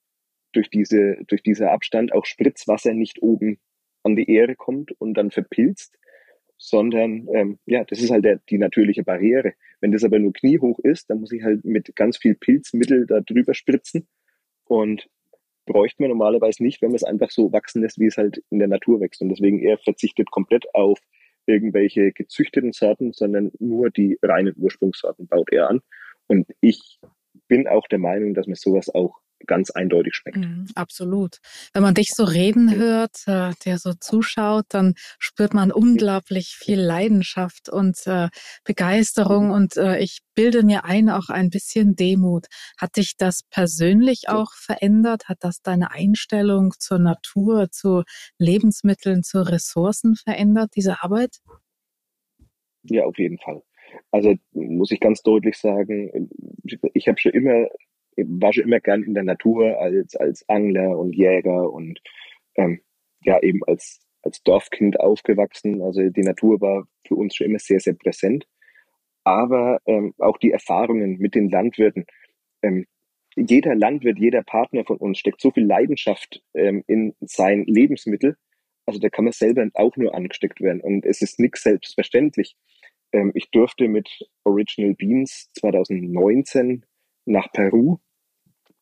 durch 0.52 0.70
diese, 0.70 1.16
durch 1.26 1.42
dieser 1.42 1.72
Abstand 1.72 2.12
auch 2.12 2.24
Spritzwasser 2.24 2.94
nicht 2.94 3.22
oben 3.22 3.58
an 4.02 4.16
die 4.16 4.30
Ehre 4.30 4.54
kommt 4.54 4.92
und 5.00 5.14
dann 5.14 5.30
verpilzt, 5.30 5.98
sondern 6.58 7.28
ähm, 7.34 7.58
ja, 7.66 7.84
das 7.84 8.00
ist 8.00 8.10
halt 8.10 8.24
der, 8.24 8.40
die 8.48 8.58
natürliche 8.58 9.02
Barriere. 9.02 9.54
Wenn 9.80 9.92
das 9.92 10.04
aber 10.04 10.18
nur 10.18 10.32
kniehoch 10.32 10.78
ist, 10.78 11.10
dann 11.10 11.20
muss 11.20 11.32
ich 11.32 11.42
halt 11.42 11.64
mit 11.64 11.94
ganz 11.96 12.16
viel 12.16 12.34
Pilzmittel 12.34 13.06
da 13.06 13.20
drüber 13.20 13.54
spritzen 13.54 14.06
und 14.64 15.08
bräuchte 15.66 16.02
man 16.02 16.10
normalerweise 16.10 16.62
nicht, 16.62 16.80
wenn 16.80 16.90
man 16.90 16.96
es 16.96 17.04
einfach 17.04 17.30
so 17.30 17.52
wachsen 17.52 17.82
lässt, 17.82 17.98
wie 17.98 18.06
es 18.06 18.16
halt 18.16 18.42
in 18.50 18.58
der 18.58 18.68
Natur 18.68 19.00
wächst. 19.00 19.20
Und 19.20 19.28
deswegen 19.28 19.60
er 19.60 19.78
verzichtet 19.78 20.30
komplett 20.30 20.72
auf 20.74 20.98
irgendwelche 21.46 22.12
gezüchteten 22.12 22.72
Sorten, 22.72 23.12
sondern 23.12 23.52
nur 23.58 23.90
die 23.90 24.18
reinen 24.22 24.54
Ursprungssorten 24.56 25.26
baut 25.26 25.52
er 25.52 25.68
an. 25.68 25.80
Und 26.28 26.46
ich 26.60 26.98
bin 27.48 27.68
auch 27.68 27.86
der 27.88 27.98
Meinung, 27.98 28.34
dass 28.34 28.46
man 28.46 28.56
sowas 28.56 28.88
auch 28.92 29.20
ganz 29.46 29.70
eindeutig 29.70 30.14
schmeckt. 30.14 30.38
Mm, 30.38 30.66
absolut. 30.74 31.38
Wenn 31.72 31.82
man 31.82 31.94
dich 31.94 32.10
so 32.14 32.24
reden 32.24 32.74
hört, 32.74 33.26
äh, 33.26 33.52
der 33.64 33.78
so 33.78 33.92
zuschaut, 33.92 34.66
dann 34.68 34.94
spürt 35.18 35.54
man 35.54 35.70
unglaublich 35.72 36.56
viel 36.58 36.80
Leidenschaft 36.80 37.68
und 37.68 38.06
äh, 38.06 38.28
Begeisterung 38.64 39.50
und 39.50 39.76
äh, 39.76 39.98
ich 39.98 40.20
bilde 40.34 40.62
mir 40.62 40.84
ein, 40.84 41.10
auch 41.10 41.28
ein 41.28 41.50
bisschen 41.50 41.96
Demut. 41.96 42.46
Hat 42.78 42.96
dich 42.96 43.16
das 43.16 43.42
persönlich 43.50 44.28
auch 44.28 44.52
verändert? 44.54 45.28
Hat 45.28 45.38
das 45.40 45.62
deine 45.62 45.90
Einstellung 45.90 46.72
zur 46.78 46.98
Natur, 46.98 47.70
zu 47.70 48.02
Lebensmitteln, 48.38 49.22
zu 49.22 49.46
Ressourcen 49.46 50.16
verändert, 50.16 50.70
diese 50.76 51.02
Arbeit? 51.02 51.38
Ja, 52.84 53.04
auf 53.04 53.18
jeden 53.18 53.38
Fall. 53.38 53.62
Also 54.10 54.34
muss 54.52 54.90
ich 54.90 55.00
ganz 55.00 55.22
deutlich 55.22 55.56
sagen, 55.56 56.30
ich 56.94 57.08
habe 57.08 57.18
schon 57.18 57.32
immer 57.32 57.66
war 58.16 58.52
schon 58.52 58.64
immer 58.64 58.80
gern 58.80 59.02
in 59.02 59.14
der 59.14 59.24
Natur 59.24 59.78
als, 59.78 60.16
als 60.16 60.48
Angler 60.48 60.98
und 60.98 61.14
Jäger 61.14 61.70
und 61.70 62.00
ähm, 62.56 62.80
ja 63.22 63.40
eben 63.42 63.62
als, 63.66 64.00
als 64.22 64.42
Dorfkind 64.42 65.00
aufgewachsen. 65.00 65.82
Also 65.82 66.08
die 66.08 66.22
Natur 66.22 66.60
war 66.60 66.86
für 67.06 67.14
uns 67.14 67.36
schon 67.36 67.48
immer 67.48 67.58
sehr, 67.58 67.80
sehr 67.80 67.94
präsent. 67.94 68.46
Aber 69.24 69.80
ähm, 69.86 70.14
auch 70.18 70.38
die 70.38 70.52
Erfahrungen 70.52 71.18
mit 71.18 71.34
den 71.34 71.50
Landwirten. 71.50 72.06
Ähm, 72.62 72.86
jeder 73.36 73.74
Landwirt, 73.74 74.18
jeder 74.18 74.42
Partner 74.42 74.84
von 74.84 74.96
uns 74.96 75.18
steckt 75.18 75.40
so 75.40 75.50
viel 75.50 75.66
Leidenschaft 75.66 76.42
ähm, 76.54 76.84
in 76.86 77.14
sein 77.20 77.64
Lebensmittel. 77.66 78.36
Also 78.86 79.00
da 79.00 79.08
kann 79.08 79.24
man 79.24 79.32
selber 79.32 79.68
auch 79.74 79.96
nur 79.96 80.14
angesteckt 80.14 80.60
werden. 80.60 80.80
Und 80.80 81.04
es 81.04 81.20
ist 81.20 81.40
nichts 81.40 81.62
selbstverständlich. 81.62 82.56
Ähm, 83.12 83.32
ich 83.34 83.50
durfte 83.50 83.88
mit 83.88 84.08
Original 84.44 84.94
Beans 84.94 85.50
2019 85.54 86.86
nach 87.26 87.50
Peru 87.52 87.98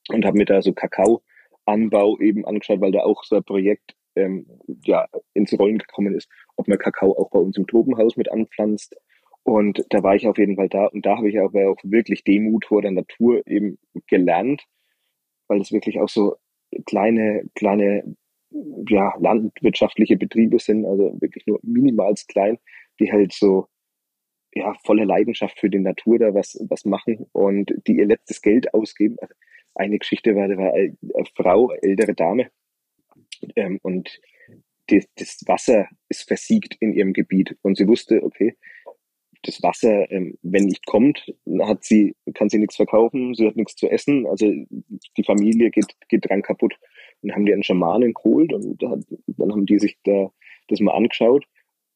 und 0.09 0.25
habe 0.25 0.39
mir 0.39 0.45
da 0.45 0.63
so 0.63 0.73
Kakaoanbau 0.73 2.19
eben 2.21 2.45
angeschaut, 2.45 2.81
weil 2.81 2.93
da 2.93 3.01
auch 3.01 3.25
so 3.25 3.37
ein 3.37 3.45
Projekt 3.45 3.95
ähm, 4.17 4.47
ja, 4.85 5.07
ins 5.33 5.59
Rollen 5.59 5.79
gekommen 5.79 6.15
ist, 6.15 6.29
ob 6.57 6.69
man 6.69 6.79
Kakao 6.79 7.13
auch 7.19 7.31
bei 7.31 7.39
uns 7.39 7.57
im 7.57 7.67
Tropenhaus 7.67 8.17
mit 8.17 8.31
anpflanzt. 8.31 8.97
Und 9.43 9.85
da 9.91 10.03
war 10.03 10.15
ich 10.17 10.27
auf 10.27 10.39
jeden 10.39 10.57
Fall 10.57 10.69
da 10.69 10.87
und 10.87 11.05
da 11.05 11.19
habe 11.19 11.29
ich 11.29 11.39
aber 11.39 11.69
auch 11.69 11.79
wirklich 11.83 12.25
Demut 12.25 12.65
vor 12.65 12.81
der 12.81 12.93
Natur 12.93 13.47
eben 13.47 13.79
gelernt, 14.07 14.65
weil 15.49 15.61
es 15.61 15.71
wirklich 15.71 16.01
auch 16.01 16.09
so 16.09 16.37
kleine, 16.87 17.45
kleine 17.55 18.17
ja, 18.89 19.13
landwirtschaftliche 19.19 20.17
Betriebe 20.17 20.59
sind, 20.59 20.87
also 20.87 21.21
wirklich 21.21 21.47
nur 21.47 21.59
minimals 21.63 22.27
klein, 22.27 22.59
die 23.01 23.13
halt 23.13 23.35
so 23.35 23.69
ja, 24.55 24.73
voller 24.85 25.05
Leidenschaft 25.05 25.59
für 25.59 25.69
die 25.69 25.81
Natur 25.81 26.19
da 26.19 26.33
was, 26.33 26.57
was 26.69 26.85
machen 26.85 27.27
und 27.33 27.73
die 27.87 27.97
ihr 27.97 28.07
letztes 28.07 28.41
Geld 28.41 28.73
ausgeben. 28.73 29.17
Also 29.21 29.35
eine 29.75 29.99
Geschichte 29.99 30.35
war, 30.35 30.49
da 30.49 30.57
war 30.57 30.73
eine 30.73 30.97
Frau, 31.35 31.73
ältere 31.73 32.15
Dame, 32.15 32.51
ähm, 33.57 33.79
und 33.83 34.21
die, 34.91 35.05
das 35.17 35.41
Wasser 35.47 35.89
ist 36.09 36.27
versiegt 36.27 36.77
in 36.81 36.93
ihrem 36.93 37.13
Gebiet. 37.13 37.57
Und 37.63 37.77
sie 37.77 37.89
wusste, 37.89 38.23
okay, 38.23 38.57
das 39.43 39.63
Wasser, 39.63 40.11
ähm, 40.11 40.39
wenn 40.43 40.65
nicht 40.65 40.87
kommt, 40.87 41.35
hat 41.63 41.85
sie, 41.85 42.15
kann 42.35 42.49
sie 42.49 42.59
nichts 42.59 42.77
verkaufen, 42.77 43.35
sie 43.35 43.47
hat 43.47 43.57
nichts 43.57 43.77
zu 43.77 43.89
essen, 43.89 44.27
also 44.27 44.47
die 44.47 45.25
Familie 45.25 45.71
geht, 45.71 45.97
geht 46.09 46.29
dran 46.29 46.43
kaputt. 46.43 46.75
Und 47.23 47.35
haben 47.35 47.47
die 47.47 47.53
einen 47.55 47.63
Schamanen 47.63 48.13
geholt 48.13 48.53
und 48.53 48.83
dann 48.83 49.51
haben 49.51 49.67
die 49.67 49.79
sich 49.79 49.97
da 50.05 50.31
das 50.69 50.81
mal 50.81 50.93
angeschaut 50.93 51.47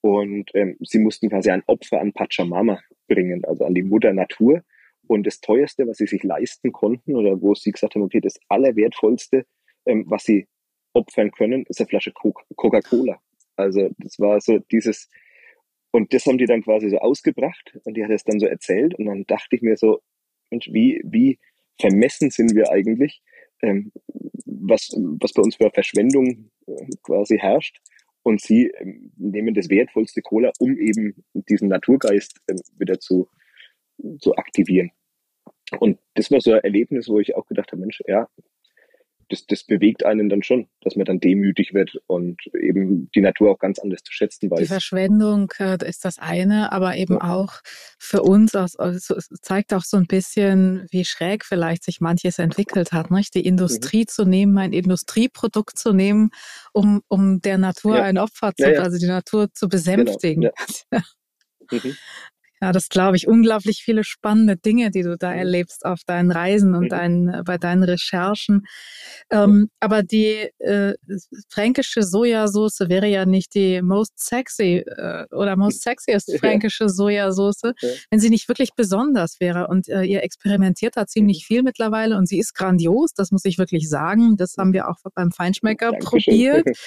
und 0.01 0.51
ähm, 0.55 0.77
sie 0.81 0.99
mussten 0.99 1.29
quasi 1.29 1.51
ein 1.51 1.63
Opfer 1.67 2.01
an 2.01 2.13
Pachamama 2.13 2.81
bringen, 3.09 3.45
also 3.45 3.65
an 3.65 3.75
die 3.75 3.83
Mutter 3.83 4.13
Natur. 4.13 4.63
Und 5.09 5.27
das 5.27 5.41
teuerste, 5.41 5.89
was 5.89 5.97
sie 5.97 6.07
sich 6.07 6.23
leisten 6.23 6.71
konnten 6.71 7.17
oder 7.17 7.41
wo 7.41 7.55
sie 7.55 7.73
gesagt 7.73 7.95
haben, 7.95 8.03
okay, 8.03 8.21
das 8.21 8.39
allerwertvollste, 8.49 9.47
ähm, 9.87 10.05
was 10.07 10.23
sie 10.25 10.47
opfern 10.93 11.31
können, 11.31 11.65
ist 11.69 11.81
eine 11.81 11.89
Flasche 11.89 12.13
Coca-Cola. 12.13 13.21
Also 13.57 13.91
das 13.99 14.19
war 14.19 14.41
so 14.41 14.59
dieses, 14.71 15.09
und 15.91 16.13
das 16.13 16.27
haben 16.27 16.39
die 16.39 16.47
dann 16.47 16.63
quasi 16.63 16.91
so 16.91 16.99
ausgebracht 16.99 17.79
und 17.85 17.97
die 17.97 18.05
hat 18.05 18.11
es 18.11 18.25
dann 18.25 18.39
so 18.39 18.47
erzählt 18.47 18.95
und 18.95 19.07
dann 19.07 19.25
dachte 19.27 19.57
ich 19.57 19.63
mir 19.63 19.77
so, 19.77 20.01
Mensch, 20.51 20.69
wie, 20.73 21.01
wie 21.05 21.39
vermessen 21.81 22.31
sind 22.31 22.55
wir 22.55 22.71
eigentlich, 22.71 23.23
ähm, 23.63 23.93
was, 24.45 24.91
was 25.21 25.33
bei 25.33 25.43
uns 25.43 25.57
für 25.57 25.71
Verschwendung 25.71 26.51
äh, 26.67 26.87
quasi 27.03 27.39
herrscht. 27.39 27.81
Und 28.23 28.41
sie 28.41 28.67
ähm, 28.79 29.13
nehmen 29.17 29.55
das 29.55 29.71
wertvollste 29.71 30.21
Cola, 30.21 30.53
um 30.59 30.77
eben 30.77 31.25
diesen 31.33 31.69
Naturgeist 31.69 32.41
ähm, 32.49 32.61
wieder 32.79 33.01
zu, 33.01 33.29
zu 34.21 34.37
aktivieren. 34.37 34.91
Und 35.79 35.99
das 36.15 36.31
war 36.31 36.41
so 36.41 36.53
ein 36.53 36.61
Erlebnis, 36.61 37.09
wo 37.09 37.19
ich 37.21 37.37
auch 37.37 37.47
gedacht 37.47 37.73
habe, 37.73 37.81
Mensch, 37.81 38.03
ja, 38.07 38.29
das, 39.29 39.47
das 39.47 39.65
bewegt 39.65 40.05
einen 40.05 40.29
dann 40.29 40.43
schon, 40.43 40.69
dass 40.81 40.97
man 40.97 41.05
dann 41.05 41.21
demütig 41.21 41.75
wird 41.75 41.99
und 42.07 42.41
eben 42.55 43.11
die 43.15 43.21
Natur 43.21 43.51
auch 43.51 43.59
ganz 43.59 43.79
anders 43.79 44.03
zu 44.03 44.13
schätzen 44.13 44.51
weiß. 44.51 44.61
Die 44.61 44.67
Verschwendung 44.67 45.53
äh, 45.59 45.77
ist 45.87 46.05
das 46.05 46.19
eine, 46.19 46.73
aber 46.73 46.97
eben 46.97 47.15
ja. 47.15 47.35
auch 47.35 47.61
für 47.99 48.23
uns, 48.23 48.55
also 48.55 49.17
zeigt 49.43 49.75
auch 49.75 49.85
so 49.85 49.97
ein 49.97 50.07
bisschen, 50.07 50.87
wie 50.91 51.05
schräg 51.05 51.45
vielleicht 51.45 51.85
sich 51.85 52.01
manches 52.01 52.39
entwickelt 52.39 52.93
hat, 52.93 53.11
nicht? 53.11 53.35
die 53.35 53.45
Industrie 53.45 54.03
mhm. 54.03 54.09
zu 54.09 54.25
nehmen, 54.25 54.59
ein 54.59 54.73
Industrieprodukt 54.73 55.79
zu 55.79 55.93
nehmen, 55.93 56.31
um, 56.73 57.03
um 57.09 57.41
der 57.43 57.59
Natur 57.59 57.97
ja. 57.97 58.05
ein 58.05 58.19
Opfer 58.19 58.53
zu, 58.57 58.71
ja, 58.71 58.81
also 58.81 58.99
die 58.99 59.07
Natur 59.07 59.53
zu 59.53 59.69
genau, 59.69 59.79
besänftigen. 59.79 60.51
Genau. 60.91 61.03
Mhm. 61.71 61.97
Ja, 62.61 62.73
das 62.73 62.89
glaube 62.89 63.17
ich. 63.17 63.29
Unglaublich 63.29 63.83
viele 63.85 64.05
spannende 64.05 64.57
Dinge, 64.57 64.91
die 64.91 65.03
du 65.03 65.17
da 65.17 65.31
mhm. 65.31 65.39
erlebst 65.39 65.85
auf 65.85 66.01
deinen 66.07 66.31
Reisen 66.31 66.75
und 66.75 66.85
mhm. 66.85 66.89
dein, 66.89 67.43
bei 67.45 67.59
deinen 67.59 67.85
Recherchen. 67.85 68.67
Ähm, 69.31 69.69
aber 69.81 70.03
die 70.03 70.51
äh, 70.59 70.95
fränkische 71.49 72.03
Sojasauce 72.03 72.81
wäre 72.89 73.07
ja 73.07 73.27
nicht 73.27 73.55
die 73.55 73.83
most 73.83 74.19
sexy 74.19 74.85
äh, 74.87 75.27
oder 75.31 75.57
most 75.57 75.83
sexiest 75.83 76.37
fränkische 76.39 76.89
Sojasauce, 76.89 77.63
ja. 77.63 77.89
wenn 78.11 78.21
sie 78.21 78.31
nicht 78.31 78.49
wirklich 78.49 78.75
besonders 78.75 79.41
wäre. 79.41 79.69
Und 79.69 79.89
äh, 79.89 80.03
ihr 80.03 80.23
experimentiert 80.23 80.97
da 80.97 81.07
ziemlich 81.07 81.45
mhm. 81.45 81.47
viel 81.47 81.63
mittlerweile 81.63 82.17
und 82.17 82.27
sie 82.27 82.39
ist 82.39 82.55
grandios, 82.55 83.15
das 83.15 83.31
muss 83.31 83.45
ich 83.45 83.59
wirklich 83.59 83.89
sagen. 83.89 84.37
Das 84.37 84.57
haben 84.59 84.73
wir 84.73 84.89
auch 84.89 84.97
beim 85.15 85.31
Feinschmecker 85.31 85.93
Dankeschön. 85.93 86.23
probiert. 86.23 86.67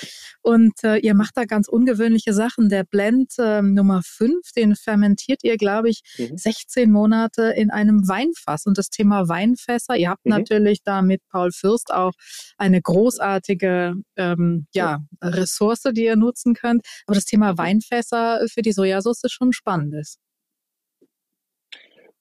Und 0.43 0.83
äh, 0.83 0.97
ihr 0.97 1.13
macht 1.13 1.37
da 1.37 1.45
ganz 1.45 1.67
ungewöhnliche 1.67 2.33
Sachen. 2.33 2.69
Der 2.69 2.83
Blend 2.83 3.33
äh, 3.37 3.61
Nummer 3.61 4.01
5, 4.03 4.53
den 4.55 4.75
fermentiert 4.75 5.43
ihr 5.43 5.57
glaube 5.61 5.89
ich, 5.89 6.01
mhm. 6.17 6.37
16 6.37 6.91
Monate 6.91 7.53
in 7.55 7.69
einem 7.69 8.07
Weinfass. 8.07 8.65
Und 8.65 8.77
das 8.77 8.89
Thema 8.89 9.29
Weinfässer, 9.29 9.95
ihr 9.95 10.09
habt 10.09 10.25
mhm. 10.25 10.31
natürlich 10.31 10.83
da 10.83 11.01
mit 11.01 11.21
Paul 11.29 11.51
Fürst 11.51 11.93
auch 11.93 12.13
eine 12.57 12.81
großartige 12.81 13.93
ähm, 14.17 14.67
ja, 14.73 14.99
Ressource, 15.21 15.83
die 15.93 16.05
ihr 16.05 16.17
nutzen 16.17 16.53
könnt. 16.53 16.85
Aber 17.05 17.15
das 17.15 17.25
Thema 17.25 17.57
Weinfässer 17.57 18.45
für 18.51 18.61
die 18.61 18.73
Sojasauce 18.73 19.23
ist 19.23 19.31
schon 19.31 19.53
spannend 19.53 19.93
ist. 19.93 20.19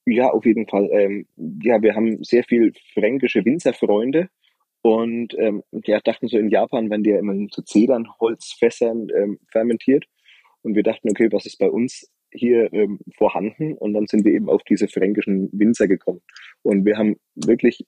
Ja, 0.07 0.31
auf 0.31 0.45
jeden 0.45 0.67
Fall. 0.67 0.89
Ähm, 0.93 1.27
ja, 1.63 1.81
wir 1.83 1.95
haben 1.95 2.23
sehr 2.23 2.45
viel 2.45 2.73
fränkische 2.95 3.45
Winzerfreunde 3.45 4.29
und 4.83 5.35
ähm, 5.39 5.63
ja, 5.85 6.01
dachten 6.01 6.29
so 6.29 6.39
in 6.39 6.49
Japan, 6.49 6.91
wenn 6.91 7.03
die 7.03 7.11
ja 7.11 7.19
immer 7.19 7.35
zu 7.49 7.63
Zedernholzfässern 7.63 9.09
ähm, 9.15 9.39
fermentiert. 9.53 10.07
Und 10.63 10.75
wir 10.75 10.83
dachten, 10.83 11.11
okay, 11.11 11.29
was 11.31 11.47
ist 11.47 11.59
bei 11.59 11.71
uns 11.71 12.11
hier 12.33 12.73
ähm, 12.73 13.01
vorhanden 13.17 13.75
und 13.75 13.95
dann 13.95 14.07
sind 14.07 14.25
wir 14.25 14.33
eben 14.33 14.49
auf 14.49 14.63
diese 14.65 14.89
fränkischen 14.89 15.49
Winzer 15.53 15.89
gekommen. 15.89 16.23
Und 16.63 16.85
wir 16.85 16.97
haben 16.97 17.17
wirklich 17.35 17.87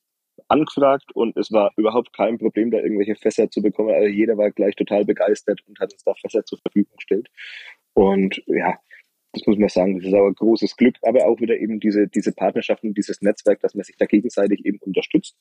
angefragt 0.49 1.13
und 1.15 1.37
es 1.37 1.53
war 1.53 1.73
überhaupt 1.77 2.13
kein 2.13 2.39
Problem, 2.39 2.71
da 2.71 2.79
irgendwelche 2.79 3.17
Fässer 3.17 3.51
zu 3.51 3.63
bekommen. 3.63 3.91
Also 3.91 4.09
jeder 4.09 4.37
war 4.37 4.51
gleich 4.51 4.75
total 4.75 5.05
begeistert 5.05 5.61
und 5.67 5.79
hat 5.81 5.93
uns 5.93 6.05
da 6.05 6.15
Fässer 6.15 6.45
zur 6.45 6.59
Verfügung 6.59 6.97
gestellt. 6.97 7.29
Und 7.95 8.43
ja, 8.47 8.79
das 9.33 9.47
muss 9.47 9.59
man 9.59 9.69
sagen, 9.69 9.99
das 9.99 10.09
ist 10.09 10.15
ein 10.15 10.35
großes 10.35 10.77
Glück, 10.77 10.97
aber 11.03 11.27
auch 11.27 11.41
wieder 11.41 11.57
eben 11.57 11.81
diese, 11.81 12.07
diese 12.07 12.33
Partnerschaften, 12.33 12.95
dieses 12.95 13.23
Netzwerk, 13.23 13.61
dass 13.61 13.75
man 13.75 13.85
sich 13.85 13.97
da 13.97 14.07
gegenseitig 14.07 14.65
eben 14.65 14.79
unterstützt. 14.81 15.37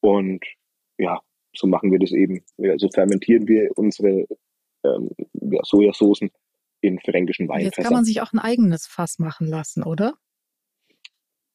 Und 0.00 0.44
ja, 0.98 1.20
so 1.54 1.66
machen 1.66 1.92
wir 1.92 1.98
das 1.98 2.12
eben. 2.12 2.44
Ja, 2.56 2.78
so 2.78 2.88
fermentieren 2.88 3.46
wir 3.46 3.70
unsere 3.76 4.26
ähm, 4.84 5.10
ja, 5.34 5.60
Sojasoßen 5.62 6.30
in 6.80 6.98
fränkischen 7.00 7.48
Weinfässern. 7.48 7.72
Jetzt 7.76 7.84
kann 7.84 7.92
man 7.92 8.04
sich 8.04 8.20
auch 8.20 8.32
ein 8.32 8.38
eigenes 8.38 8.86
Fass 8.86 9.18
machen 9.18 9.46
lassen, 9.46 9.82
oder? 9.82 10.14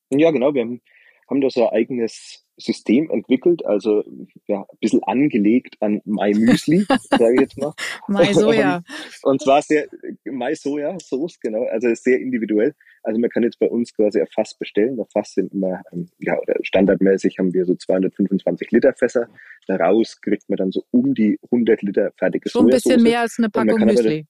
Ja, 0.10 0.32
genau. 0.32 0.54
Wir 0.54 0.62
haben, 0.62 0.82
haben 1.30 1.42
da 1.42 1.50
so 1.50 1.68
ein 1.68 1.76
eigenes 1.76 2.44
System 2.58 3.10
entwickelt, 3.10 3.66
also 3.66 4.04
ja, 4.48 4.62
ein 4.62 4.78
bisschen 4.80 5.04
angelegt 5.04 5.76
an 5.80 6.02
My 6.06 6.34
Müsli, 6.34 6.86
sage 7.10 7.34
ich 7.36 7.42
jetzt 7.42 7.58
mal. 7.58 7.74
My 8.08 8.32
Soja. 8.32 8.84
und, 9.24 9.42
zwar 9.42 9.62
sehr 9.62 9.88
My 10.26 10.56
Soja 10.56 10.98
Sauce, 11.00 11.40
genau, 11.40 11.64
also 11.66 11.94
sehr 11.96 12.20
individuell. 12.20 12.76
Also 13.02 13.20
man 13.20 13.30
kann 13.30 13.44
jetzt 13.44 13.60
bei 13.60 13.68
uns 13.68 13.94
quasi 13.94 14.22
ein 14.22 14.28
Fass 14.28 14.56
bestellen. 14.56 14.98
Das 14.98 15.12
Fass 15.12 15.34
sind 15.34 15.52
immer, 15.52 15.82
ähm, 15.92 16.10
ja, 16.20 16.38
oder 16.40 16.56
standardmäßig 16.62 17.40
haben 17.40 17.54
wir 17.54 17.66
so 17.66 17.76
225 17.76 18.72
Liter 18.72 18.94
Fässer. 18.94 19.28
Daraus 19.68 20.22
kriegt 20.22 20.48
man 20.50 20.58
dann 20.58 20.72
so 20.72 20.84
um 20.92 21.14
die 21.14 21.40
100 21.52 21.82
Liter 21.82 22.12
fertige 22.18 22.50
Schon 22.50 22.68
ein 22.68 22.70
bisschen 22.70 23.02
mehr 23.02 23.22
als 23.22 23.36
eine 23.40 23.50
Packung 23.50 23.80
Müsli. 23.80 24.28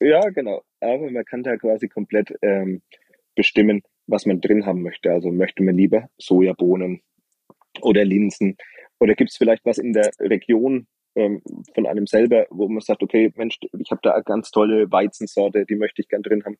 Ja, 0.00 0.20
genau. 0.30 0.62
Aber 0.80 1.10
man 1.10 1.24
kann 1.24 1.42
da 1.42 1.56
quasi 1.56 1.88
komplett 1.88 2.34
ähm, 2.42 2.82
bestimmen, 3.34 3.82
was 4.06 4.26
man 4.26 4.40
drin 4.40 4.66
haben 4.66 4.82
möchte. 4.82 5.10
Also 5.10 5.30
möchte 5.30 5.62
man 5.62 5.76
lieber 5.76 6.08
Sojabohnen 6.18 7.00
oder 7.80 8.04
Linsen 8.04 8.56
oder 8.98 9.14
gibt 9.14 9.30
es 9.30 9.36
vielleicht 9.36 9.64
was 9.64 9.78
in 9.78 9.92
der 9.92 10.10
Region 10.20 10.86
ähm, 11.14 11.42
von 11.74 11.86
einem 11.86 12.06
selber, 12.06 12.46
wo 12.50 12.68
man 12.68 12.80
sagt, 12.80 13.02
okay, 13.02 13.32
Mensch, 13.36 13.58
ich 13.78 13.90
habe 13.90 14.00
da 14.02 14.12
eine 14.12 14.24
ganz 14.24 14.50
tolle 14.50 14.90
Weizensorte, 14.90 15.64
die 15.64 15.76
möchte 15.76 16.02
ich 16.02 16.08
gern 16.08 16.22
drin 16.22 16.44
haben. 16.44 16.58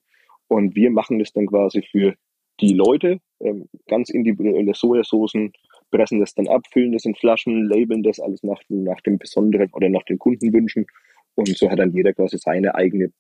Und 0.49 0.75
wir 0.75 0.91
machen 0.91 1.19
das 1.19 1.33
dann 1.33 1.47
quasi 1.47 1.83
für 1.83 2.15
die 2.61 2.73
Leute, 2.73 3.21
ähm, 3.41 3.69
ganz 3.87 4.09
individuelle 4.09 4.75
Sojasoßen, 4.75 5.53
pressen 5.91 6.21
das 6.21 6.35
dann 6.35 6.49
ab, 6.49 6.63
füllen 6.73 6.93
das 6.93 7.05
in 7.05 7.15
Flaschen, 7.15 7.69
labeln 7.69 8.03
das 8.03 8.19
alles 8.19 8.43
nach, 8.43 8.61
nach 8.69 9.01
dem 9.03 9.19
Besonderen 9.19 9.71
oder 9.73 9.89
nach 9.89 10.05
den 10.05 10.19
Kundenwünschen. 10.19 10.87
Und 11.35 11.49
so 11.49 11.71
hat 11.71 11.79
dann 11.79 11.93
jeder 11.93 12.15
quasi 12.15 12.39
seine 12.39 12.75
eigene 12.75 13.13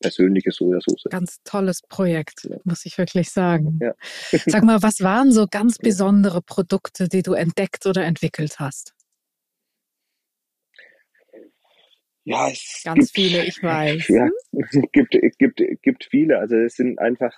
persönliche 0.00 0.50
Sojasauce. 0.50 1.04
Ganz 1.10 1.42
tolles 1.44 1.82
Projekt, 1.82 2.44
ja. 2.44 2.56
muss 2.64 2.86
ich 2.86 2.98
wirklich 2.98 3.30
sagen. 3.30 3.78
Ja. 3.80 3.94
Sag 4.46 4.64
mal, 4.64 4.82
was 4.82 5.00
waren 5.00 5.32
so 5.32 5.46
ganz 5.50 5.78
besondere 5.78 6.42
Produkte, 6.42 7.08
die 7.08 7.22
du 7.22 7.32
entdeckt 7.32 7.86
oder 7.86 8.04
entwickelt 8.04 8.58
hast? 8.58 8.94
Ja, 12.24 12.50
es 12.50 12.82
ganz 12.84 13.12
gibt, 13.12 13.28
viele, 13.28 13.44
ich 13.44 13.62
weiß. 13.62 14.06
Ja, 14.08 14.28
es 14.52 14.78
gibt, 14.92 15.16
gibt, 15.38 15.62
gibt 15.82 16.04
viele. 16.10 16.38
Also 16.38 16.56
es 16.56 16.74
sind 16.74 16.98
einfach, 16.98 17.32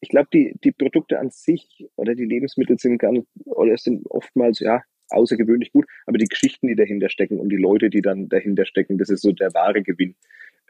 ich 0.00 0.10
glaube, 0.10 0.28
die, 0.32 0.54
die 0.62 0.70
Produkte 0.70 1.18
an 1.18 1.30
sich 1.30 1.88
oder 1.96 2.14
die 2.14 2.24
Lebensmittel 2.24 2.78
sind 2.78 2.98
gar 2.98 3.12
nicht, 3.12 3.26
oder 3.44 3.72
es 3.72 3.82
sind 3.82 4.06
oftmals, 4.06 4.60
ja, 4.60 4.82
außergewöhnlich 5.10 5.72
gut, 5.72 5.86
aber 6.06 6.18
die 6.18 6.26
Geschichten, 6.26 6.68
die 6.68 6.76
dahinter 6.76 7.08
stecken 7.08 7.40
und 7.40 7.48
die 7.48 7.56
Leute, 7.56 7.90
die 7.90 8.02
dann 8.02 8.28
dahinter 8.28 8.66
stecken, 8.66 8.98
das 8.98 9.08
ist 9.08 9.22
so 9.22 9.32
der 9.32 9.52
wahre 9.54 9.82
Gewinn, 9.82 10.14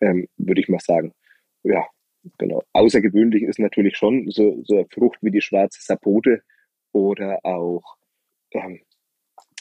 ähm, 0.01 0.29
würde 0.37 0.61
ich 0.61 0.68
mal 0.68 0.81
sagen 0.81 1.12
ja, 1.68 1.87
genau. 2.38 2.62
Außergewöhnlich 2.72 3.42
ist 3.42 3.59
natürlich 3.59 3.96
schon 3.96 4.31
so, 4.31 4.62
so 4.64 4.76
eine 4.76 4.87
Frucht 4.90 5.18
wie 5.22 5.31
die 5.31 5.40
schwarze 5.40 5.81
Sapote 5.83 6.42
oder 6.92 7.40
auch 7.44 7.96
ähm, 8.52 8.81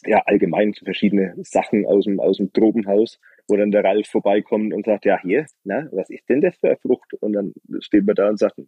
ja, 0.05 0.21
allgemein 0.25 0.73
so 0.73 0.85
verschiedene 0.85 1.33
Sachen 1.43 1.85
aus 1.85 2.05
dem, 2.05 2.19
aus 2.19 2.37
dem 2.37 2.53
Tropenhaus, 2.53 3.19
wo 3.47 3.57
dann 3.57 3.71
der 3.71 3.83
Ralf 3.83 4.07
vorbeikommt 4.07 4.73
und 4.73 4.85
sagt, 4.85 5.05
ja, 5.05 5.19
hier, 5.21 5.45
na, 5.63 5.87
was 5.91 6.09
ist 6.09 6.27
denn 6.29 6.41
das 6.41 6.57
für 6.57 6.67
eine 6.67 6.77
Frucht? 6.77 7.13
Und 7.15 7.33
dann 7.33 7.53
steht 7.79 8.05
man 8.05 8.15
da 8.15 8.29
und 8.29 8.39
sagt, 8.39 8.59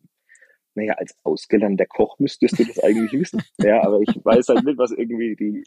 naja, 0.75 0.93
als 0.93 1.15
ausgelernter 1.23 1.86
Koch 1.86 2.19
müsstest 2.19 2.60
du 2.60 2.65
das 2.65 2.80
eigentlich 2.84 3.13
wissen. 3.13 3.41
Ja, 3.60 3.84
aber 3.84 3.99
ich 4.02 4.19
weiß 4.23 4.49
halt 4.49 4.63
nicht, 4.65 4.78
was 4.78 4.91
irgendwie 4.91 5.36
die, 5.36 5.63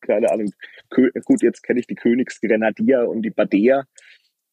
keine 0.00 0.30
Ahnung, 0.30 0.52
gut, 0.90 1.42
jetzt 1.42 1.62
kenne 1.62 1.80
ich 1.80 1.86
die 1.86 1.94
Königsgrenadier 1.94 3.08
und 3.08 3.22
die 3.22 3.30
Badea, 3.30 3.84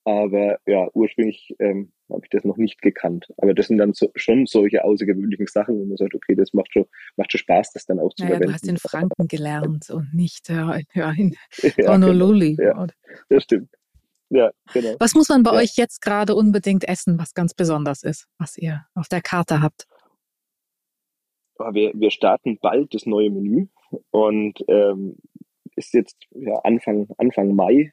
aber 0.04 0.60
ja, 0.66 0.90
ursprünglich 0.94 1.56
ähm, 1.60 1.92
habe 2.10 2.22
ich 2.24 2.30
das 2.30 2.44
noch 2.44 2.58
nicht 2.58 2.82
gekannt. 2.82 3.28
Aber 3.38 3.54
das 3.54 3.68
sind 3.68 3.78
dann 3.78 3.94
so, 3.94 4.12
schon 4.16 4.46
solche 4.46 4.84
außergewöhnlichen 4.84 5.48
Sachen, 5.48 5.80
wo 5.80 5.86
man 5.86 5.98
sagt, 5.98 6.16
okay, 6.16 6.36
das 6.36 6.54
macht 6.54 6.74
schon, 6.74 6.86
macht 7.18 7.32
schon 7.32 7.40
Spaß, 7.40 7.74
das 7.74 7.86
dann 7.86 8.00
auch 8.00 8.14
zu 8.14 8.24
naja, 8.24 8.36
verwenden. 8.36 8.50
Du 8.50 8.54
hast 8.54 8.68
in 8.68 8.78
Franken 8.78 9.28
gelernt 9.28 9.90
und 9.90 10.14
nicht 10.14 10.50
ja, 10.50 10.74
in 11.14 11.36
Honolulu. 11.88 12.46
Ja, 12.46 12.56
genau. 12.56 12.86
ja, 12.86 12.88
das 13.30 13.44
stimmt. 13.44 13.70
Ja, 14.30 14.52
genau. 14.74 14.96
Was 15.00 15.14
muss 15.14 15.28
man 15.30 15.44
bei 15.44 15.52
ja. 15.52 15.58
euch 15.58 15.76
jetzt 15.76 16.02
gerade 16.02 16.36
unbedingt 16.36 16.88
essen, 16.88 17.20
was 17.20 17.34
ganz 17.34 17.54
besonders 17.54 18.02
ist, 18.02 18.28
was 18.38 18.58
ihr 18.58 18.86
auf 18.96 19.10
der 19.10 19.22
Karte 19.22 19.62
habt? 19.62 19.88
Wir, 21.74 21.92
wir 21.94 22.12
starten 22.12 22.58
bald 22.60 22.94
das 22.94 23.06
neue 23.06 23.30
Menü 23.30 23.68
und 24.10 24.64
ähm, 24.68 25.18
ist 25.76 25.94
jetzt 25.94 26.16
ja, 26.32 26.56
Anfang, 26.64 27.08
Anfang 27.18 27.54
Mai 27.56 27.92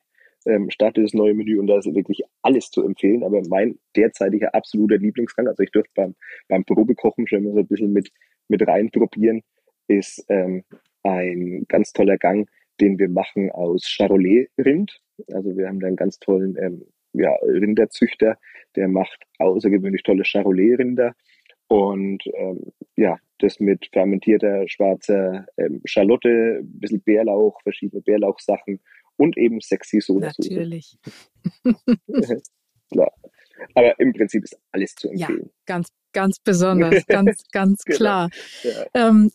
ähm, 0.49 0.71
startet 0.71 1.05
das 1.05 1.15
neue 1.15 1.35
Menü 1.35 1.59
und 1.59 1.67
da 1.67 1.79
ist 1.79 1.95
wirklich 1.95 2.23
alles 2.43 2.71
zu 2.71 2.83
empfehlen. 2.83 3.23
Aber 3.23 3.43
mein 3.49 3.79
derzeitiger 3.95 4.55
absoluter 4.55 4.97
Lieblingsgang, 4.97 5.47
also 5.47 5.63
ich 5.63 5.71
durfte 5.71 5.93
beim, 5.95 6.15
beim 6.49 6.65
Probekochen 6.65 7.27
schon 7.29 7.45
mal 7.45 7.53
so 7.53 7.61
ein 7.61 7.67
bisschen 7.67 7.93
mit, 7.93 8.11
mit 8.49 8.67
reinprobieren, 8.67 9.43
ist 9.87 10.25
ähm, 10.29 10.65
ein 11.03 11.65
ganz 11.69 11.93
toller 11.93 12.17
Gang, 12.17 12.49
den 12.81 12.99
wir 12.99 13.09
machen 13.09 13.51
aus 13.51 13.85
Charolais-Rind. 13.87 15.01
Also 15.33 15.57
wir 15.57 15.69
haben 15.69 15.81
da 15.81 15.87
einen 15.87 15.97
ganz 15.97 16.19
tollen 16.19 16.57
ähm, 16.61 16.85
ja, 17.13 17.33
Rinderzüchter, 17.43 18.39
der 18.77 18.89
macht 18.89 19.25
außergewöhnlich 19.39 20.03
tolle 20.03 20.25
Charolais-Rinder. 20.25 21.15
Und 21.69 22.25
ähm, 22.35 22.73
ja, 22.97 23.19
das 23.39 23.61
mit 23.61 23.89
fermentierter 23.93 24.67
schwarzer 24.69 25.47
ähm, 25.59 25.83
Schalotte, 25.85 26.61
ein 26.61 26.81
bisschen 26.81 27.03
Bärlauch, 27.03 27.61
verschiedene 27.63 28.01
Bärlauchsachen 28.01 28.81
und 29.19 29.37
eben 29.37 29.61
sexy 29.61 30.01
Soda. 30.01 30.33
Natürlich. 30.39 30.99
klar. 32.91 33.13
Aber 33.75 33.99
im 33.99 34.13
Prinzip 34.13 34.45
ist 34.45 34.57
alles 34.73 34.95
zu 34.95 35.09
empfehlen. 35.09 35.43
Ja, 35.45 35.51
ganz, 35.67 35.89
ganz 36.13 36.39
besonders, 36.39 37.07
ganz, 37.07 37.43
ganz 37.53 37.85
genau. 37.85 37.97
klar. 37.97 38.31
Ja. 38.63 39.09
Ähm, 39.09 39.31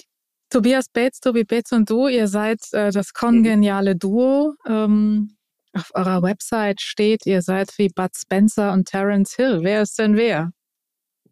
Tobias 0.50 0.88
Bates, 0.90 1.20
Tobi 1.20 1.44
Bates 1.44 1.72
und 1.72 1.90
du, 1.90 2.08
ihr 2.08 2.28
seid 2.28 2.62
äh, 2.74 2.92
das 2.92 3.08
mhm. 3.08 3.20
kongeniale 3.20 3.96
Duo. 3.96 4.54
Ähm, 4.68 5.36
auf 5.74 5.92
eurer 5.96 6.22
Website 6.22 6.82
steht, 6.82 7.26
ihr 7.26 7.42
seid 7.42 7.78
wie 7.78 7.90
Bud 7.90 8.12
Spencer 8.16 8.72
und 8.72 8.88
Terence 8.88 9.36
Hill. 9.36 9.60
Wer 9.64 9.82
ist 9.82 9.98
denn 9.98 10.16
wer? 10.16 10.52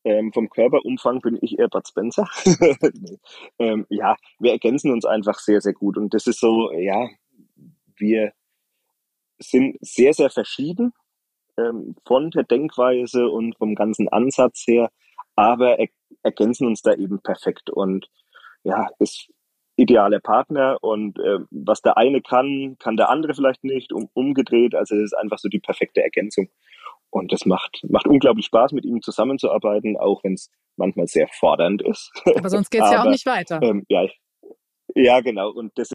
Ähm, 0.07 0.33
vom 0.33 0.49
Körperumfang 0.49 1.21
bin 1.21 1.37
ich 1.43 1.59
eher 1.59 1.67
Bud 1.67 1.85
Spencer. 1.89 2.29
ähm, 3.59 3.87
ja, 3.89 4.15
wir 4.39 4.53
ergänzen 4.53 4.93
uns 4.93 5.05
einfach 5.05 5.41
sehr, 5.41 5.61
sehr 5.61 5.73
gut. 5.73 5.97
Und 5.97 6.15
das 6.15 6.29
ist 6.29 6.39
so, 6.39 6.71
ja, 6.71 7.09
wir 7.97 8.33
sind 9.41 9.77
sehr, 9.81 10.13
sehr 10.13 10.31
verschieden 10.31 10.93
ähm, 11.59 11.97
von 12.07 12.31
der 12.31 12.45
Denkweise 12.45 13.29
und 13.29 13.59
vom 13.59 13.75
ganzen 13.75 14.09
Ansatz 14.09 14.63
her, 14.69 14.93
aber 15.35 15.81
er 15.81 15.89
ergänzen 16.23 16.69
uns 16.69 16.83
da 16.83 16.95
eben 16.95 17.21
perfekt. 17.21 17.69
Und 17.71 18.09
ja, 18.63 18.87
ist 19.01 19.29
idealer 19.75 20.21
Partner 20.21 20.79
und 20.83 21.19
äh, 21.19 21.41
was 21.51 21.83
der 21.83 21.97
eine 21.97 22.23
kann, 22.23 22.77
kann 22.79 22.97
der 22.97 23.11
andere 23.11 23.35
vielleicht 23.35 23.65
nicht, 23.65 23.93
um, 23.93 24.09
umgedreht. 24.15 24.77
Also 24.77 24.95
es 24.95 25.07
ist 25.07 25.15
einfach 25.15 25.39
so 25.39 25.49
die 25.49 25.59
perfekte 25.59 26.01
Ergänzung. 26.01 26.49
Und 27.11 27.33
das 27.33 27.47
macht, 27.47 27.81
macht 27.89 28.07
unglaublich 28.07 28.47
Spaß, 28.47 28.73
mit 28.73 28.85
ihm 28.85 29.01
zusammenzuarbeiten, 29.01 29.97
auch 29.97 30.23
wenn 30.25 30.35
es 30.35 30.51
manchmal 30.77 31.07
sehr 31.07 31.29
fordernd 31.29 31.83
ist. 31.83 32.13
Aber 32.37 32.51
sonst 32.51 32.71
geht 32.71 32.83
es 32.83 32.91
ja 32.91 33.03
auch 33.03 33.11
nicht 33.11 33.27
weiter. 33.27 33.61
Ähm, 33.63 33.85
ja, 33.89 34.07
ja, 34.95 35.21
genau. 35.21 35.51
Und 35.51 35.73
das 35.77 35.91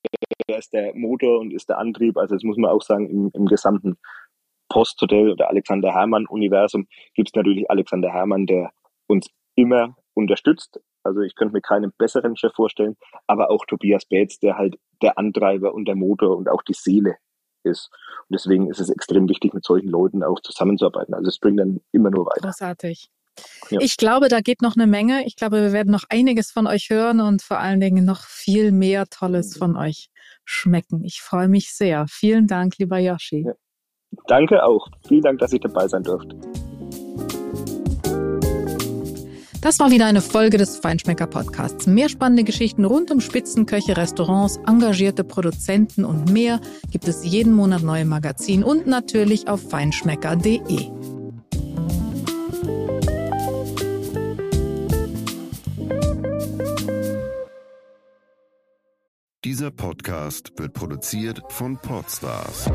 ist 0.48 0.74
der 0.74 0.94
Motor 0.96 1.40
und 1.40 1.54
ist 1.54 1.70
der 1.70 1.78
Antrieb. 1.78 2.18
Also 2.18 2.36
das 2.36 2.44
muss 2.44 2.58
man 2.58 2.72
auch 2.72 2.82
sagen, 2.82 3.10
im, 3.10 3.32
im 3.34 3.46
gesamten 3.46 3.98
Posthotel 4.70 5.32
oder 5.32 5.50
Alexander 5.50 5.94
Hermann-Universum 5.94 6.88
gibt 7.14 7.30
es 7.30 7.36
natürlich 7.36 7.70
Alexander 7.70 8.12
Hermann, 8.12 8.46
der 8.46 8.72
uns 9.08 9.30
immer 9.56 9.96
unterstützt. 10.14 10.80
Also 11.04 11.22
ich 11.22 11.36
könnte 11.36 11.54
mir 11.54 11.62
keinen 11.62 11.92
besseren 11.98 12.38
Chef 12.38 12.54
vorstellen, 12.54 12.96
aber 13.28 13.50
auch 13.50 13.66
Tobias 13.66 14.06
Bates, 14.06 14.40
der 14.40 14.58
halt 14.58 14.78
der 15.02 15.18
Antreiber 15.18 15.74
und 15.74 15.86
der 15.86 15.96
Motor 15.96 16.38
und 16.38 16.48
auch 16.48 16.62
die 16.62 16.74
Seele 16.74 17.18
ist. 17.64 17.90
Und 18.30 18.36
deswegen 18.36 18.70
ist 18.70 18.80
es 18.80 18.90
extrem 18.90 19.28
wichtig, 19.30 19.54
mit 19.54 19.64
solchen 19.64 19.90
Leuten 19.90 20.24
auch 20.24 20.40
zusammenzuarbeiten. 20.42 21.14
Also 21.14 21.30
es 21.30 21.40
bringt 21.40 21.60
dann 21.60 21.82
immer 21.92 22.10
nur 22.10 22.26
weiter. 22.26 22.42
Großartig. 22.42 23.10
Ja. 23.70 23.80
Ich 23.82 23.98
glaube, 23.98 24.28
da 24.28 24.42
geht 24.42 24.62
noch 24.62 24.76
eine 24.76 24.88
Menge. 24.88 25.26
Ich 25.26 25.36
glaube, 25.36 25.62
wir 25.62 25.72
werden 25.72 25.92
noch 25.92 26.04
einiges 26.10 26.52
von 26.52 26.68
euch 26.68 26.90
hören 26.90 27.22
und 27.22 27.42
vor 27.42 27.60
allen 27.60 27.80
Dingen 27.80 28.06
noch 28.06 28.24
viel 28.24 28.72
mehr 28.72 29.08
Tolles 29.08 29.56
mhm. 29.56 29.60
von 29.60 29.78
euch 29.78 30.10
schmecken. 30.44 31.04
Ich 31.04 31.22
freue 31.22 31.48
mich 31.48 31.74
sehr. 31.74 32.06
Vielen 32.10 32.48
Dank, 32.48 32.78
lieber 32.78 32.98
Yoshi. 32.98 33.46
Ja. 33.48 33.54
Danke 34.28 34.64
auch. 34.64 34.88
Vielen 35.08 35.22
Dank, 35.22 35.40
dass 35.40 35.54
ich 35.54 35.62
dabei 35.62 35.88
sein 35.88 36.04
durfte. 36.04 36.36
Das 39.62 39.78
war 39.78 39.92
wieder 39.92 40.08
eine 40.08 40.22
Folge 40.22 40.58
des 40.58 40.78
Feinschmecker 40.78 41.28
Podcasts. 41.28 41.86
Mehr 41.86 42.10
spannende 42.10 42.44
Geschichten 42.44 42.84
rund 42.84 43.12
um 43.12 43.22
Spitzenköche, 43.22 43.96
Restaurants, 43.96 44.60
engagierte 44.66 45.24
Produzenten 45.24 46.04
und 46.04 46.32
mehr 46.32 46.60
gibt 46.90 47.08
es 47.08 47.24
jeden 47.24 47.54
Monat 47.54 47.84
neue 47.84 48.06
Magazin 48.06 48.64
und 48.64 48.88
natürlich 48.88 49.48
auf 49.48 49.62
feinschmecker.de. 49.70 50.90
Dieser 59.46 59.72
Podcast 59.72 60.54
wird 60.58 60.74
produziert 60.74 61.42
von 61.50 61.78
Podstars 61.78 62.66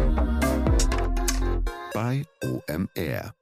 bei 1.94 2.24
OMR. 2.44 3.35